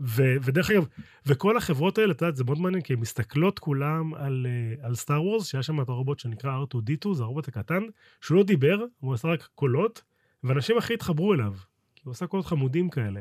ו, 0.00 0.22
ודרך 0.42 0.70
אגב, 0.70 0.86
וכל 1.26 1.56
החברות 1.56 1.98
האלה, 1.98 2.12
את 2.12 2.22
יודעת, 2.22 2.36
זה 2.36 2.44
מאוד 2.44 2.58
מעניין, 2.58 2.82
כי 2.82 2.92
הן 2.92 2.98
מסתכלות 3.00 3.58
כולם 3.58 4.14
על, 4.14 4.46
על 4.80 4.94
סטאר 4.94 5.22
וורס, 5.22 5.46
שהיה 5.46 5.62
שם 5.62 5.80
את 5.80 5.88
הרובוט 5.88 6.18
שנקרא 6.18 6.64
R2D2, 6.64 7.14
זה 7.14 7.22
הרובוט 7.22 7.48
הקטן, 7.48 7.82
שהוא 8.20 8.36
לא 8.38 8.44
דיבר, 8.44 8.84
הוא 9.00 9.14
עשה 9.14 9.28
רק 9.28 9.48
קולות, 9.54 10.02
ואנשים 10.44 10.78
הכי 10.78 10.94
התחברו 10.94 11.34
אליו, 11.34 11.54
כי 11.94 12.02
הוא 12.04 12.12
עשה 12.12 12.26
קולות 12.26 12.46
חמודים 12.46 12.90
כאלה. 12.90 13.20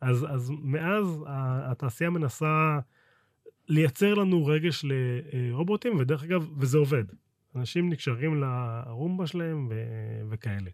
אז, 0.00 0.26
אז 0.30 0.52
מאז 0.62 1.24
התעשייה 1.70 2.10
מנסה 2.10 2.78
לייצר 3.68 4.14
לנו 4.14 4.46
רגש 4.46 4.84
לרובוטים, 4.84 5.98
ודרך 5.98 6.24
אגב, 6.24 6.48
וזה 6.58 6.78
עובד. 6.78 7.04
אנשים 7.56 7.88
נקשרים 7.88 8.42
לרומבה 8.42 9.26
שלהם 9.26 9.66
ו- 9.70 10.22
וכאלה. 10.30 10.70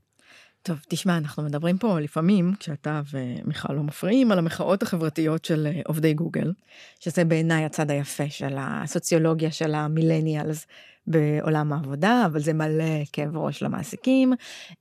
טוב, 0.66 0.84
תשמע, 0.88 1.16
אנחנו 1.16 1.42
מדברים 1.42 1.78
פה 1.78 2.00
לפעמים, 2.00 2.54
כשאתה 2.60 3.00
ומיכל 3.12 3.72
לא 3.72 3.82
מפריעים, 3.82 4.32
על 4.32 4.38
המחאות 4.38 4.82
החברתיות 4.82 5.44
של 5.44 5.66
אה, 5.66 5.80
עובדי 5.86 6.14
גוגל, 6.14 6.52
שזה 7.00 7.24
בעיניי 7.24 7.64
הצד 7.64 7.90
היפה 7.90 8.30
של 8.30 8.54
הסוציולוגיה 8.58 9.50
של 9.50 9.74
המילניאלס 9.74 10.66
בעולם 11.06 11.72
העבודה, 11.72 12.22
אבל 12.26 12.40
זה 12.40 12.52
מלא 12.52 13.04
כאב 13.12 13.36
ראש 13.36 13.62
למעסיקים, 13.62 14.32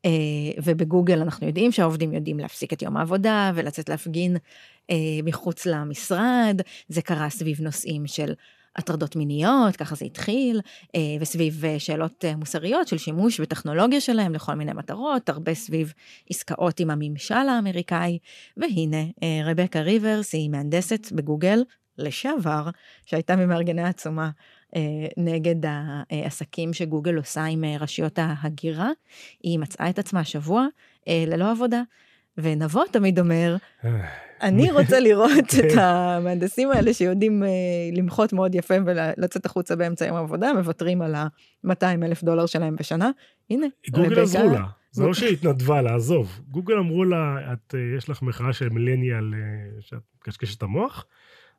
אה, 0.06 0.12
ובגוגל 0.63 1.22
אנחנו 1.22 1.48
יודעים 1.48 1.72
שהעובדים 1.72 2.13
יודעים 2.13 2.39
להפסיק 2.39 2.74
את 2.74 2.82
יום 2.82 2.98
העבודה 2.98 3.52
ולצאת 3.56 3.89
להפגין 3.89 4.38
אה, 4.89 4.96
מחוץ 5.24 5.65
למשרד, 5.65 6.62
זה 6.89 7.02
קרה 7.02 7.30
סביב 7.30 7.62
נושאים 7.62 8.08
של 8.08 8.34
הטרדות 8.76 9.16
מיניות, 9.16 9.76
ככה 9.76 9.96
זה 9.96 10.06
התחיל, 10.06 10.62
אה, 10.96 11.02
וסביב 11.20 11.66
אה, 11.66 11.80
שאלות 11.80 12.26
אה, 12.26 12.36
מוסריות 12.36 12.88
של 12.88 12.98
שימוש 12.98 13.40
בטכנולוגיה 13.40 14.02
שלהם 14.02 14.34
לכל 14.34 14.54
מיני 14.54 14.74
מטרות, 14.74 15.30
הרבה 15.30 15.54
סביב 15.54 15.94
עסקאות 16.30 16.80
עם 16.80 16.90
הממשל 16.90 17.34
האמריקאי, 17.34 18.20
והנה, 18.58 19.04
רבקה 19.46 19.82
ריברס 19.82 20.34
היא 20.34 20.50
מהנדסת 20.50 21.12
בגוגל 21.12 21.64
לשעבר, 21.98 22.70
שהייתה 23.06 23.36
ממארגני 23.36 23.82
העצומה 23.82 24.30
נגד 25.18 25.56
העסקים 25.66 26.74
שגוגל 26.74 27.16
עושה 27.16 27.44
עם 27.44 27.64
רשויות 27.80 28.20
ההגירה. 28.22 28.90
היא 29.44 29.60
מצאה 29.60 29.90
את 29.90 30.00
עצמה 30.00 30.20
השבוע 30.20 30.68
ללא 31.08 31.52
עבודה. 31.52 31.82
ונבו 32.38 32.84
תמיד 32.92 33.20
אומר, 33.20 33.56
אני 34.43 34.71
רוצה 34.77 34.99
לראות 34.99 35.32
את 35.60 35.71
כן. 35.71 35.79
המהנדסים 35.79 36.71
האלה 36.71 36.93
שיודעים 36.93 37.43
אה, 37.43 37.49
למחות 37.93 38.34
מאוד 38.34 38.56
יפה 38.56 38.73
ולצאת 38.86 39.45
החוצה 39.45 39.75
באמצע 39.75 40.06
יום 40.06 40.15
העבודה, 40.15 40.53
מוותרים 40.53 41.01
על 41.01 41.15
ה-200 41.15 41.86
אלף 42.03 42.23
דולר 42.23 42.45
שלהם 42.45 42.75
בשנה. 42.75 43.12
הנה, 43.49 43.67
גוגל 43.91 44.19
עזרו 44.19 44.49
לה, 44.49 44.63
זה 44.91 45.03
לא 45.03 45.13
שהיא 45.13 45.34
התנדבה 45.34 45.82
לעזוב. 45.82 46.39
גוגל 46.47 46.77
אמרו 46.77 47.03
לה, 47.03 47.53
את, 47.53 47.75
אה, 47.75 47.97
יש 47.97 48.10
לך 48.10 48.21
מחאה 48.21 48.53
של 48.53 48.69
מילניאל 48.69 49.34
אה, 49.34 49.39
שאת 49.82 50.01
מקשקשת 50.21 50.58
את 50.58 50.63
המוח, 50.63 51.06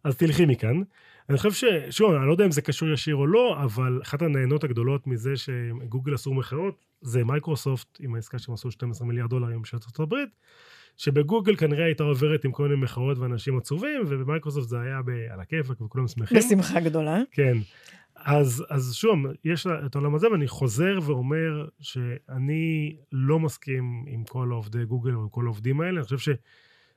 אז 0.05 0.17
תלכי 0.17 0.47
מכאן. 0.47 0.83
אני 1.29 1.39
חושב 1.39 1.53
ש... 1.53 1.65
שוב, 1.91 2.15
אני 2.15 2.27
לא 2.27 2.33
יודע 2.33 2.45
אם 2.45 2.51
זה 2.51 2.63
קשור 2.63 2.89
ישיר 2.89 3.17
או 3.17 3.27
לא, 3.27 3.57
אבל 3.63 4.01
אחת 4.03 4.23
הנהנות 4.23 4.65
הגדולות 4.65 5.07
מזה 5.07 5.37
שגוגל 5.37 6.15
עשו 6.15 6.35
מחאות, 6.35 6.85
זה 7.03 7.25
מייקרוסופט, 7.25 7.89
עם 8.01 8.15
העסקה 8.15 8.39
שהם 8.39 8.55
עשו 8.55 8.71
12 8.71 9.07
מיליארד 9.07 9.31
דולר 9.31 9.49
עם 9.49 9.63
ארצות 9.75 10.01
הברית, 10.01 10.29
שבגוגל 10.97 11.57
כנראה 11.57 11.85
הייתה 11.85 12.03
עוברת 12.05 12.45
עם 12.45 12.53
כל 12.53 12.63
מיני 12.63 12.81
מחאות 12.83 13.19
ואנשים 13.19 13.59
עצובים, 13.59 14.03
ובמייקרוסופט 14.07 14.69
זה 14.69 14.81
היה 14.81 15.03
ב- 15.03 15.33
על 15.33 15.41
הכיפאק 15.41 15.81
וכולם 15.81 16.09
שמחים. 16.09 16.39
בשמחה 16.39 16.81
גדולה. 16.81 17.23
כן. 17.31 17.57
אז, 18.17 18.65
אז 18.71 18.95
שוב, 18.95 19.19
יש 19.45 19.67
את 19.87 19.95
העולם 19.95 20.15
הזה, 20.15 20.31
ואני 20.31 20.49
חוזר 20.49 20.99
ואומר 21.03 21.67
שאני 21.81 22.97
לא 23.13 23.41
מסכים 23.41 24.05
עם 24.09 24.25
כל 24.25 24.49
עובדי 24.51 24.85
גוגל 24.85 25.17
ועם 25.17 25.29
כל 25.29 25.45
העובדים 25.45 25.81
האלה. 25.81 26.01
אני 26.01 26.05
חושב 26.05 26.33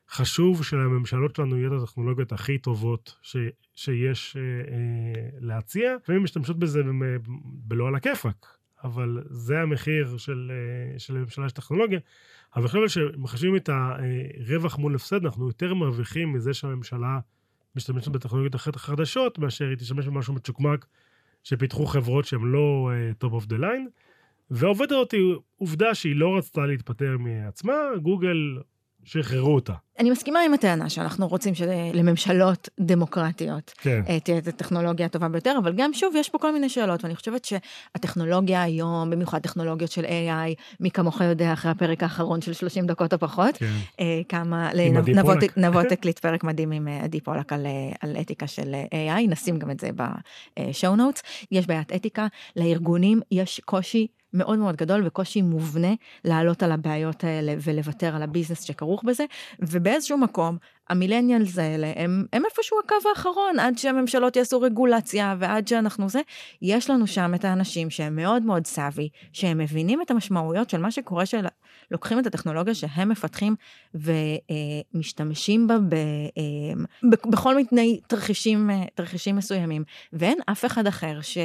שחשוב 0.10 0.64
שלממשלות 0.64 1.36
שלנו 1.36 1.58
יהיו 1.58 1.78
את 1.78 1.84
הטכנולוגיות 1.84 2.32
הכי 2.32 2.58
טובות 2.58 3.16
ש, 3.22 3.38
שיש 3.76 4.38
אה, 4.38 4.42
אה, 4.42 5.30
להציע, 5.40 5.96
לפעמים 6.04 6.24
משתמשות 6.24 6.60
בזה 6.60 6.82
בלא 7.44 7.88
על 7.88 7.96
הכיפאק, 7.96 8.58
אבל 8.84 9.24
זה 9.30 9.60
המחיר 9.60 10.18
של, 10.18 10.52
אה, 10.54 11.00
של 11.00 11.18
הממשלה 11.18 11.50
של 11.50 11.56
טכנולוגיה. 11.56 12.00
אבל 12.56 12.64
אני 12.64 12.88
חושב 12.88 12.88
שמחשבים 12.88 13.56
את 13.56 13.70
הרווח 13.70 14.78
מול 14.78 14.96
הפסד, 14.96 15.26
אנחנו 15.26 15.48
יותר 15.48 15.74
מרוויחים 15.74 16.34
מזה 16.34 16.54
שהממשלה 16.54 17.20
משתמשת 17.76 18.08
בטכנולוגיות 18.08 18.56
אחרת 18.56 18.76
חדשות, 18.76 19.40
מאשר 19.40 19.66
היא 19.66 19.78
תשתמש 19.78 20.08
במשהו 20.08 20.34
מצ'וקמק 20.34 20.86
שפיתחו 21.44 21.86
חברות 21.86 22.26
שהן 22.26 22.42
לא 22.42 22.92
uh, 22.92 23.26
top 23.26 23.32
of 23.32 23.48
the 23.48 23.58
line. 23.58 23.90
והעובדת 24.52 24.92
הזאת 24.92 25.12
היא 25.12 25.36
עובדה 25.58 25.96
שהיא 25.96 26.16
לא 26.16 26.38
רצתה 26.38 26.66
להתפטר 26.66 27.18
מעצמה, 27.18 27.74
גוגל 28.02 28.38
שחררו 29.04 29.56
אותה. 29.56 29.74
אני 30.00 30.10
מסכימה 30.10 30.40
עם 30.40 30.54
הטענה 30.54 30.90
שאנחנו 30.90 31.28
רוצים 31.28 31.56
שלממשלות 31.56 32.70
דמוקרטיות 32.80 33.74
כן. 33.78 34.02
אה, 34.10 34.20
תהיה 34.20 34.38
את 34.38 34.48
הטכנולוגיה 34.48 35.06
הטובה 35.06 35.30
ביותר, 35.30 35.56
אבל 35.58 35.74
גם 35.76 35.94
שוב, 35.94 36.16
יש 36.16 36.30
פה 36.30 36.38
כל 36.38 36.54
מיני 36.54 36.70
שאלות, 36.70 37.04
ואני 37.04 37.16
חושבת 37.16 37.46
שהטכנולוגיה 37.46 38.64
היום, 38.64 39.10
במיוחד 39.10 39.42
טכנולוגיות 39.42 39.92
של 39.92 40.06
AI, 40.06 40.80
מי 40.80 40.92
כמוך 40.92 41.22
יודע 41.22 41.54
אחרי 41.54 41.72
הפרק 41.72 42.04
האחרון 42.04 42.42
של 42.42 42.54
30 42.54 42.88
דקות 42.88 43.14
או 43.14 43.20
פחות, 43.20 43.58
כן. 43.58 43.72
אה, 44.00 44.22
כמה, 44.30 44.70
נבוא 45.58 45.84
תקליט 45.84 46.20
פרק 46.26 46.44
מדהים 46.44 46.72
עם 46.72 46.88
אה, 46.88 47.04
עדי 47.04 47.22
פולק 47.22 47.54
על, 47.54 47.66
על 48.02 48.16
אתיקה 48.22 48.48
של 48.48 48.76
AI, 48.92 49.28
נשים 49.30 49.60
גם 49.60 49.72
את 49.72 49.80
זה 49.80 49.90
ב 50.60 50.67
show 50.67 50.96
notes, 50.96 51.22
יש 51.52 51.68
בעיית 51.68 51.92
אתיקה, 51.94 52.28
לארגונים 52.56 53.22
יש 53.32 53.62
קושי 53.66 54.08
מאוד 54.34 54.60
מאוד 54.60 54.76
גדול 54.76 55.08
וקושי 55.08 55.42
מובנה 55.42 55.94
לעלות 56.26 56.64
על 56.64 56.72
הבעיות 56.72 57.24
האלה 57.24 57.54
ולוותר 57.64 58.16
על 58.16 58.24
הביזנס 58.24 58.64
שכרוך 58.64 59.04
בזה, 59.04 59.26
ובאיזשהו 59.60 60.18
מקום 60.18 60.58
ה 60.90 60.95
millennials 60.95 61.58
האלה 61.58 61.94
הם, 61.96 62.26
הם 62.34 62.44
איפשהו 62.46 62.78
הקו 62.86 63.10
האחרון, 63.10 63.60
עד 63.60 63.78
שהממשלות 63.78 64.36
יעשו 64.36 64.62
רגולציה 64.62 65.36
ועד 65.40 65.68
שאנחנו 65.68 66.10
זה, 66.10 66.22
יש 66.62 66.90
לנו 66.90 67.08
שם 67.08 67.32
את 67.36 67.46
האנשים 67.46 67.90
שהם 67.90 68.16
מאוד 68.16 68.44
מאוד 68.44 68.68
savvy, 68.68 69.10
שהם 69.34 69.58
מבינים 69.58 70.02
את 70.02 70.12
המשמעויות 70.12 70.70
של 70.70 70.78
מה 70.78 70.92
שקורה, 70.92 71.24
שלוקחים 71.26 72.20
את 72.20 72.28
הטכנולוגיה 72.28 72.74
שהם 72.74 73.10
מפתחים 73.10 73.56
ומשתמשים 74.94 75.68
בה 75.68 75.78
ב, 75.80 75.96
בכל 77.32 77.56
מיני 77.56 78.00
תרחישים, 78.08 78.70
תרחישים 78.96 79.36
מסוימים, 79.36 79.84
ואין 80.14 80.38
אף 80.52 80.66
אחד 80.66 80.88
אחר 80.88 81.22
ש... 81.22 81.38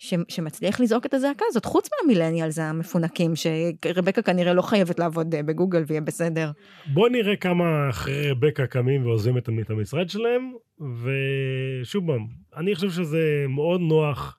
ש, 0.00 0.14
שמצליח 0.28 0.80
לזעוק 0.80 1.06
את 1.06 1.14
הזעקה 1.14 1.44
הזאת, 1.48 1.64
חוץ 1.64 1.88
מהמילניאלס 1.92 2.58
המפונקים, 2.58 3.32
שרבקה 3.36 4.22
כנראה 4.22 4.52
לא 4.52 4.62
חייבת 4.62 4.98
לעבוד 4.98 5.34
אה, 5.34 5.42
בגוגל 5.42 5.84
ויהיה 5.86 6.00
בסדר. 6.00 6.50
בוא 6.86 7.08
נראה 7.08 7.36
כמה 7.36 7.88
אחרי 7.90 8.30
רבקה 8.30 8.66
קמים 8.66 9.06
ועוזבים 9.06 9.38
את 9.38 9.70
המשרד 9.70 10.08
שלהם, 10.08 10.52
ושוב 10.80 12.06
פעם, 12.06 12.26
אני 12.56 12.74
חושב 12.74 12.90
שזה 12.90 13.44
מאוד 13.48 13.80
נוח, 13.80 14.38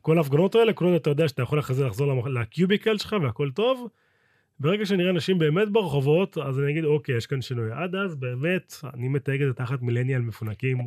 כל 0.00 0.18
ההפגנות 0.18 0.54
האלה, 0.54 0.72
כל 0.72 0.84
עוד 0.84 0.94
אתה 0.94 1.10
יודע 1.10 1.28
שאתה 1.28 1.42
יכול 1.42 1.58
אחרי 1.58 1.76
זה 1.76 1.84
לחזור 1.84 2.28
לקיוביקל 2.28 2.98
שלך 2.98 3.16
והכל 3.22 3.50
טוב, 3.50 3.88
ברגע 4.62 4.86
שנראה 4.86 5.10
אנשים 5.10 5.38
באמת 5.38 5.68
ברחובות, 5.68 6.38
אז 6.38 6.58
אני 6.58 6.72
אגיד, 6.72 6.84
אוקיי, 6.84 7.16
יש 7.16 7.26
כאן 7.26 7.42
שינוי. 7.42 7.72
עד 7.72 7.94
אז, 7.94 8.14
באמת, 8.14 8.74
אני 8.94 9.08
מתייג 9.08 9.42
את 9.42 9.48
זה 9.48 9.54
תחת 9.54 9.82
מילניאל 9.82 10.20
מפונקים, 10.20 10.78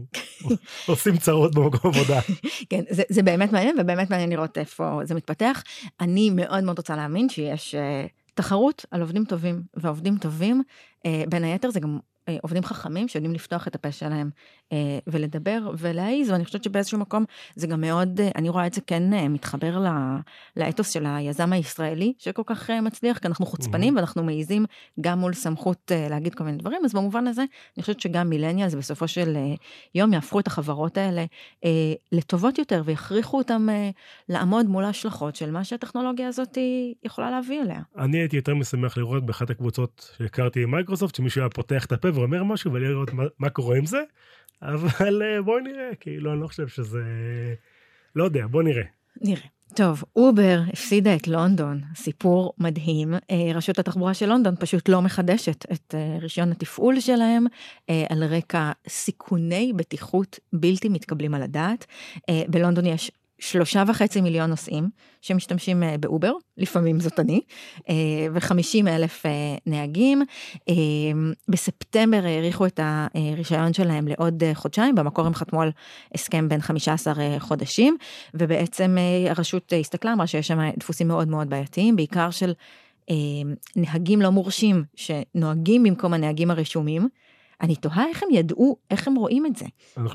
עושים 0.87 1.17
צרות 1.17 1.55
במקום 1.55 1.91
עבודה. 1.93 2.19
כן, 2.69 2.83
זה, 2.89 3.03
זה 3.09 3.23
באמת 3.23 3.51
מעניין, 3.51 3.75
ובאמת 3.79 4.09
מעניין 4.09 4.29
לראות 4.29 4.57
איפה 4.57 4.99
זה 5.03 5.15
מתפתח. 5.15 5.63
אני 6.01 6.29
מאוד 6.29 6.63
מאוד 6.63 6.77
רוצה 6.77 6.95
להאמין 6.95 7.29
שיש 7.29 7.75
uh, 7.75 8.09
תחרות 8.33 8.85
על 8.91 9.01
עובדים 9.01 9.25
טובים, 9.25 9.61
ועובדים 9.73 10.17
טובים, 10.17 10.63
uh, 10.99 11.07
בין 11.29 11.43
היתר 11.43 11.69
זה 11.69 11.79
גם 11.79 11.99
עובדים 12.41 12.63
חכמים 12.63 13.07
שיודעים 13.07 13.33
לפתוח 13.33 13.67
את 13.67 13.75
הפה 13.75 13.91
שלהם 13.91 14.29
אה, 14.71 14.77
ולדבר 15.07 15.71
ולהעיז, 15.77 16.31
ואני 16.31 16.45
חושבת 16.45 16.63
שבאיזשהו 16.63 16.99
מקום 16.99 17.25
זה 17.55 17.67
גם 17.67 17.81
מאוד, 17.81 18.21
אה, 18.21 18.29
אני 18.35 18.49
רואה 18.49 18.67
את 18.67 18.73
זה 18.73 18.81
כן 18.81 19.29
מתחבר 19.29 19.85
לאתוס 20.57 20.89
של 20.89 21.05
היזם 21.05 21.53
הישראלי 21.53 22.13
שכל 22.17 22.41
כך 22.45 22.69
מצליח, 22.69 23.17
כי 23.17 23.27
אנחנו 23.27 23.45
חוצפנים. 23.45 23.95
ואנחנו 23.95 24.23
מעיזים 24.23 24.65
גם 25.01 25.19
מול 25.19 25.33
סמכות 25.33 25.91
להגיד 26.09 26.35
כל 26.35 26.43
מיני 26.43 26.57
דברים, 26.57 26.81
אז 26.85 26.93
במובן 26.93 27.27
הזה 27.27 27.41
אני 27.77 27.81
חושבת 27.81 27.99
שגם 27.99 28.29
מילניאל 28.29 28.69
זה 28.69 28.77
בסופו 28.77 29.07
של 29.07 29.37
יום 29.95 30.13
יהפכו 30.13 30.39
את 30.39 30.47
החברות 30.47 30.97
האלה 30.97 31.25
לטובות 32.11 32.57
יותר 32.57 32.81
ויכריחו 32.85 33.37
אותם 33.37 33.67
לעמוד 34.29 34.65
מול 34.65 34.83
ההשלכות 34.83 35.35
של 35.35 35.51
מה 35.51 35.63
שהטכנולוגיה 35.63 36.27
הזאת 36.27 36.57
יכולה 37.03 37.31
להביא 37.31 37.61
אליה. 37.61 37.79
אני 37.97 38.17
הייתי 38.17 38.35
יותר 38.35 38.55
משמח 38.55 38.97
לראות 38.97 39.25
באחת 39.25 39.49
הקבוצות 39.49 40.11
שהכרתי 40.17 40.63
עם 40.63 40.71
מייקרוסופט, 40.71 41.15
שמישהו 41.15 41.41
היה 41.41 41.49
פותח 41.49 41.85
את 41.85 41.91
הפה 41.91 42.11
ואומר 42.15 42.43
משהו 42.43 42.73
ולראות 42.73 42.93
לראות 42.93 43.13
מה, 43.13 43.23
מה 43.39 43.49
קורה 43.49 43.77
עם 43.77 43.85
זה, 43.85 44.03
אבל 44.61 45.21
אה, 45.23 45.41
בואי 45.41 45.61
נראה, 45.61 45.89
כאילו, 45.99 46.33
אני 46.33 46.41
לא 46.41 46.47
חושב 46.47 46.67
שזה... 46.67 47.03
לא 48.15 48.23
יודע, 48.23 48.47
בוא 48.47 48.63
נראה. 48.63 48.83
נראה. 49.21 49.47
טוב, 49.75 50.03
אובר 50.15 50.59
הפסידה 50.73 51.15
את 51.15 51.27
לונדון, 51.27 51.81
סיפור 51.95 52.53
מדהים. 52.57 53.13
אה, 53.13 53.51
רשות 53.55 53.79
התחבורה 53.79 54.13
של 54.13 54.25
לונדון 54.25 54.55
פשוט 54.59 54.89
לא 54.89 55.01
מחדשת 55.01 55.65
את 55.71 55.95
אה, 55.95 56.17
רישיון 56.21 56.51
התפעול 56.51 56.99
שלהם 56.99 57.45
על 58.09 58.23
רקע 58.23 58.71
סיכוני 58.87 59.73
בטיחות 59.75 60.39
בלתי 60.53 60.89
מתקבלים 60.89 61.33
על 61.33 61.41
הדעת. 61.41 61.85
בלונדון 62.49 62.85
יש 62.85 63.11
שלושה 63.45 63.83
וחצי 63.87 64.21
מיליון 64.21 64.49
נוסעים 64.49 64.89
שמשתמשים 65.21 65.83
אה, 65.83 65.97
באובר, 65.97 66.31
לפעמים 66.57 66.99
זאת 66.99 67.19
אני, 67.19 67.41
אה, 67.89 67.95
וחמישים 68.33 68.87
אלף 68.87 69.25
אה, 69.25 69.31
נהגים. 69.65 70.21
בספטמבר 71.47 72.21
האריכו 72.23 72.65
את 72.65 72.79
הרישיון 72.83 73.73
שלהם 73.73 74.07
לעוד 74.07 74.43
חודשיים, 74.53 74.95
במקור 74.95 75.25
הם 75.25 75.33
חתמו 75.33 75.61
על 75.61 75.71
הסכם 76.13 76.49
בין 76.49 76.61
15 76.61 77.13
חודשים, 77.39 77.97
ובעצם 78.33 78.97
הרשות 79.29 79.73
הסתכלה, 79.79 80.13
אמרה 80.13 80.27
שיש 80.27 80.47
שם 80.47 80.59
דפוסים 80.77 81.07
מאוד 81.07 81.27
מאוד 81.27 81.49
בעייתיים, 81.49 81.95
בעיקר 81.95 82.29
של 82.31 82.53
נהגים 83.75 84.21
לא 84.21 84.29
מורשים 84.29 84.83
שנוהגים 84.95 85.83
במקום 85.83 86.13
הנהגים 86.13 86.51
הרשומים. 86.51 87.07
אני 87.61 87.75
תוהה 87.75 88.07
איך 88.07 88.23
הם 88.23 88.29
ידעו, 88.31 88.77
איך 88.91 89.07
הם 89.07 89.15
רואים 89.15 89.45
את 89.45 89.55
זה. 89.55 89.65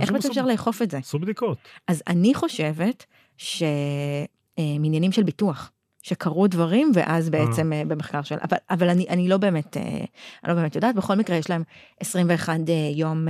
איך 0.01 0.13
בעצם 0.13 0.29
אפשר 0.29 0.47
לאכוף 0.47 0.83
את 0.83 0.91
זה? 0.91 0.99
עשו 0.99 1.19
בדיקות. 1.19 1.59
אז 1.89 2.03
אני 2.09 2.35
חושבת 2.35 3.07
שמניינים 3.41 5.13
של 5.13 5.23
ביטוח, 5.23 5.73
שקרו 6.03 6.47
דברים, 6.47 6.93
ואז 6.95 7.27
אה. 7.27 7.31
בעצם 7.31 7.73
אה. 7.73 7.83
במחקר 7.85 8.23
של... 8.23 8.35
אבל, 8.43 8.57
אבל 8.71 8.89
אני, 8.89 9.07
אני 9.09 9.29
לא 9.29 9.37
באמת, 9.37 9.77
אה, 9.77 9.83
אני 9.83 10.49
לא 10.49 10.55
באמת 10.55 10.75
יודעת, 10.75 10.95
בכל 10.95 11.15
מקרה 11.15 11.37
יש 11.37 11.51
להם 11.51 11.63
21 12.01 12.59
יום... 12.95 13.29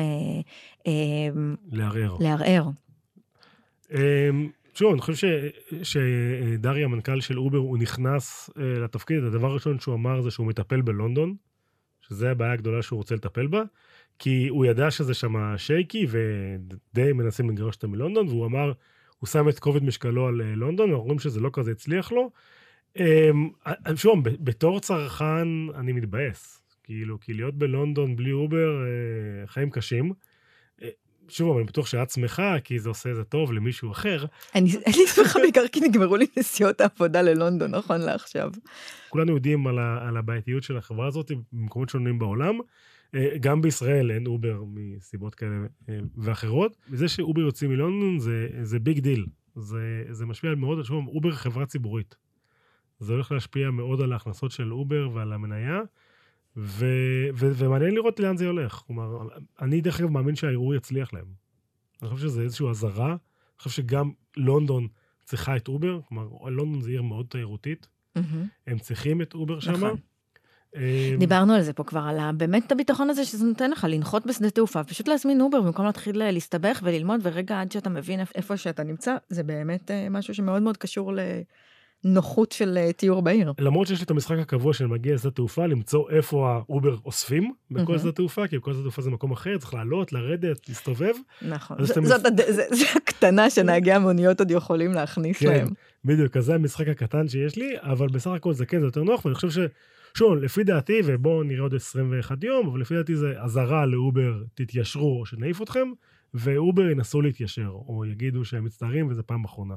לערער. 1.73 2.17
לערער. 2.21 2.65
שוב, 4.75 4.93
אני 4.93 5.01
חושב 5.01 5.29
שדריה, 5.83 6.85
המנכ"ל 6.85 7.21
של 7.21 7.39
אובר, 7.39 7.59
הוא 7.59 7.79
נכנס 7.79 8.51
לתפקיד, 8.57 9.25
הדבר 9.25 9.51
הראשון 9.51 9.79
שהוא 9.79 9.95
אמר 9.95 10.21
זה 10.21 10.31
שהוא 10.31 10.47
מטפל 10.47 10.81
בלונדון, 10.81 11.35
שזה 12.01 12.31
הבעיה 12.31 12.53
הגדולה 12.53 12.83
שהוא 12.83 12.97
רוצה 12.97 13.15
לטפל 13.15 13.47
בה. 13.47 13.63
כי 14.19 14.49
הוא 14.49 14.67
ידע 14.67 14.91
שזה 14.91 15.15
שם 15.15 15.57
שייקי, 15.57 16.07
ודי 16.09 17.13
מנסים 17.13 17.51
לגרש 17.51 17.75
אותו 17.75 17.89
מלונדון, 17.89 18.29
והוא 18.29 18.47
אמר, 18.47 18.73
הוא 19.21 19.29
שם 19.29 19.49
את 19.49 19.59
כובד 19.59 19.85
משקלו 19.85 20.27
על 20.27 20.41
אה, 20.41 20.55
לונדון, 20.55 20.93
ואומרים 20.93 21.19
שזה 21.19 21.41
לא 21.41 21.51
כזה 21.53 21.71
הצליח 21.71 22.13
לו. 22.13 22.31
אמ, 22.97 23.51
שוב, 23.97 24.25
בתור 24.25 24.81
צרכן 24.81 25.49
אני 25.75 25.93
מתבאס. 25.93 26.63
כאילו, 26.85 27.21
כי 27.21 27.35
להיות 27.35 27.55
בלונדון 27.55 28.17
בלי 28.17 28.33
אובר, 28.33 28.83
אה, 28.83 29.47
חיים 29.47 29.71
קשים. 29.71 30.13
אה, 30.83 30.89
שוב, 31.29 31.57
אני 31.57 31.67
בטוח 31.67 31.87
שאת 31.87 32.11
שמחה, 32.11 32.57
כי 32.65 32.79
זה 32.79 32.89
עושה 32.89 33.11
איזה 33.11 33.25
טוב 33.25 33.53
למישהו 33.53 33.93
אחר. 33.93 34.25
אני 34.55 35.07
שמחה 35.15 35.39
בעיקר 35.39 35.69
כי 35.73 35.81
נגמרו 35.81 36.17
לי 36.17 36.27
נסיעות 36.37 36.81
העבודה 36.81 37.23
ללונדון, 37.23 37.71
נכון 37.71 38.01
לעכשיו. 38.01 38.51
כולנו 39.09 39.35
יודעים 39.35 39.67
על 39.67 40.17
הבעייתיות 40.17 40.63
של 40.63 40.77
החברה 40.77 41.07
הזאת 41.07 41.31
במקומות 41.53 41.89
שונים 41.89 42.19
בעולם. 42.19 42.59
אה, 43.15 43.39
גם 43.41 43.63
בישראל 43.63 44.11
אין 44.11 44.27
אובר 44.27 44.63
מסיבות 44.67 45.35
כאלה 45.35 45.67
אה, 45.89 45.99
ואחרות. 46.17 46.77
וזה 46.91 47.09
שאובר 47.09 47.41
יוצאים 47.41 47.71
מלונדון 47.71 48.19
זה, 48.19 48.49
זה 48.63 48.79
big 48.79 48.99
deal. 48.99 49.27
זה, 49.57 50.05
זה 50.11 50.27
משפיע 50.27 50.55
מאוד, 50.55 50.85
שוב, 50.85 51.09
אובר 51.09 51.33
חברה 51.33 51.67
ציבורית. 51.67 52.17
זה 52.99 53.13
הולך 53.13 53.33
להשפיע 53.33 53.71
מאוד 53.71 54.01
על 54.01 54.13
ההכנסות 54.13 54.51
של 54.51 54.73
אובר 54.73 55.11
ועל 55.15 55.33
המניה, 55.33 55.81
ו, 56.57 56.87
ו, 57.35 57.53
ומעניין 57.57 57.95
לראות 57.95 58.21
לאן 58.21 58.37
זה 58.37 58.47
הולך. 58.47 58.73
כלומר, 58.73 59.29
אני 59.61 59.81
דרך 59.81 60.01
אגב 60.01 60.11
מאמין 60.11 60.37
שהערעור 60.37 60.75
יצליח 60.75 61.13
להם. 61.13 61.27
אני 62.03 62.11
חושב 62.11 62.29
שזה 62.29 62.43
איזושהי 62.43 62.69
אזהרה. 62.69 63.09
אני 63.11 63.19
חושב 63.59 63.71
שגם 63.71 64.11
לונדון 64.37 64.89
צריכה 65.25 65.57
את 65.57 65.69
אובר, 65.69 66.01
כלומר, 66.09 66.49
לונדון 66.51 66.81
זו 66.81 66.89
עיר 66.89 67.03
מאוד 67.03 67.27
תיירותית. 67.29 67.89
Mm-hmm. 68.19 68.21
הם 68.67 68.79
צריכים 68.79 69.23
את 69.23 69.35
אובר. 69.35 69.59
נכון. 69.73 69.91
אמ, 69.91 69.97
דיברנו 71.19 71.55
על 71.55 71.63
זה 71.63 71.73
פה 71.73 71.85
כבר, 71.85 72.01
על 72.01 72.19
באמת 72.37 72.73
הביטחון 72.73 73.11
הזה 73.11 73.25
שזה 73.25 73.45
נותן 73.45 73.71
לך 73.71 73.87
לנחות 73.91 74.27
בשדה 74.27 74.51
תעופה, 74.51 74.85
פשוט 74.85 75.09
להזמין 75.09 75.41
אובר 75.41 75.61
במקום 75.61 75.87
להתחיל 75.87 76.31
להסתבך 76.31 76.81
וללמוד, 76.83 77.21
ורגע 77.23 77.61
עד 77.61 77.73
שאתה 77.73 77.91
מבין 77.91 78.21
איפה 78.35 78.57
שאתה 78.57 78.83
נמצא, 78.83 79.17
זה 79.29 79.43
באמת 79.43 79.91
אה, 79.91 80.07
משהו 80.11 80.35
שמאוד 80.35 80.63
מאוד 80.63 80.77
קשור 80.77 81.13
לנוחות 82.05 82.53
של 82.53 82.79
אה, 82.79 82.93
תיור 82.93 83.23
בעיר. 83.23 83.53
למרות 83.59 83.87
שיש 83.87 83.99
לי 83.99 84.05
את 84.05 84.11
המשחק 84.11 84.39
הקבוע 84.39 84.73
שאני 84.73 84.91
מגיע 84.91 85.15
לשדה 85.15 85.31
תעופה, 85.31 85.67
למצוא 85.67 86.11
איפה 86.11 86.51
האובר 86.51 86.97
אוספים 87.05 87.53
בכל 87.71 87.99
שדה 87.99 88.13
תעופה, 88.13 88.47
כי 88.47 88.59
בכל 88.59 88.73
שדה 88.73 88.83
תעופה 88.83 89.03
זה 89.03 89.11
מקום 89.11 89.33
אחר, 89.33 89.59
צריך 89.59 89.75
לעלות, 89.75 90.13
לרדת, 90.13 90.69
להסתובב. 90.69 91.15
נכון, 91.43 91.85
זאת 91.85 92.27
הקטנה 92.97 93.51
שנהגי 93.51 93.93
המוניות 93.93 94.41
עוד 94.41 94.51
יכולים 94.51 94.93
להכניס 94.93 95.39
כן, 95.39 95.47
להם. 95.47 95.69
בדיוק, 96.05 96.37
אז 96.37 96.45
זה 96.45 96.55
המשחק 96.55 96.89
הקטן 96.89 97.29
שיש 97.29 97.57
לי, 97.57 97.75
אבל 97.81 98.09
בסך 98.09 98.31
הכל 98.31 98.53
זה 98.53 98.67
כן, 98.67 98.81
זה 98.81 98.87
יותר 98.87 99.03
נוח, 99.03 99.25
ואני 99.25 99.35
חושב. 99.35 99.67
שוב, 100.15 100.35
לפי 100.35 100.65
דעתי, 100.65 101.01
ובואו 101.05 101.43
נראה 101.43 101.63
עוד 101.63 101.75
21 101.75 102.45
יום, 102.45 102.67
אבל 102.67 102.81
לפי 102.81 102.95
דעתי 102.95 103.17
זה 103.17 103.33
אזהרה 103.43 103.87
לאובר, 103.87 104.43
תתיישרו 104.55 105.21
או 105.21 105.27
שנעיף 105.27 105.63
אתכם, 105.63 105.89
ואובר 106.35 106.91
ינסו 106.91 107.23
להתיישר, 107.23 107.69
או 107.69 108.05
יגידו 108.05 108.45
שהם 108.45 108.65
מצטערים 108.65 109.09
וזה 109.09 109.23
פעם 109.23 109.45
אחרונה. 109.45 109.75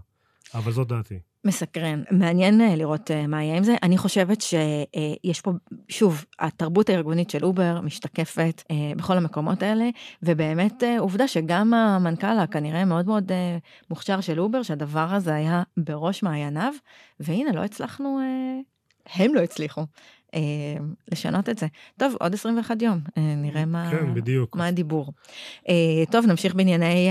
אבל 0.54 0.72
זאת 0.72 0.88
דעתי. 0.88 1.20
מסקרן. 1.46 2.04
מעניין 2.12 2.62
אה, 2.62 2.76
לראות 2.76 3.12
אה, 3.12 3.28
מה 3.28 3.44
יהיה 3.44 3.58
עם 3.58 3.64
זה. 3.64 3.76
אני 3.84 3.98
חושבת 3.98 4.42
שיש 4.42 5.42
פה, 5.42 5.52
שוב, 5.90 6.26
התרבות 6.40 6.90
הארגונית 6.90 7.30
של 7.30 7.46
אובר 7.46 7.82
משתקפת 7.82 8.64
אה, 8.72 8.92
בכל 8.98 9.18
המקומות 9.18 9.64
האלה, 9.64 9.90
ובאמת 10.24 10.84
עובדה 11.00 11.28
שגם 11.28 11.74
המנכ"ל 11.74 12.40
הכנראה 12.40 12.86
מאוד 12.86 13.06
מאוד 13.06 13.32
מוכשר 13.90 14.22
של 14.22 14.40
אובר, 14.40 14.64
שהדבר 14.64 15.08
הזה 15.14 15.36
היה 15.36 15.64
בראש 15.78 16.24
מעייניו, 16.24 16.74
והנה, 17.20 17.52
לא 17.52 17.64
הצלחנו, 17.64 18.20
הם 19.14 19.36
לא 19.36 19.40
הצליחו. 19.40 19.86
אה, 20.34 20.40
לשנות 21.12 21.50
את 21.50 21.58
זה. 21.58 21.68
טוב, 21.98 22.16
עוד 22.20 22.34
21 22.34 22.82
יום, 22.82 23.00
אה, 23.18 23.36
נראה 23.36 23.66
מה, 23.66 23.92
כן, 23.92 24.14
בדיוק. 24.14 24.56
מה 24.56 24.68
הדיבור. 24.68 25.14
אה, 25.70 26.04
טוב, 26.12 26.26
נמשיך 26.26 26.56
בענייני 26.56 27.10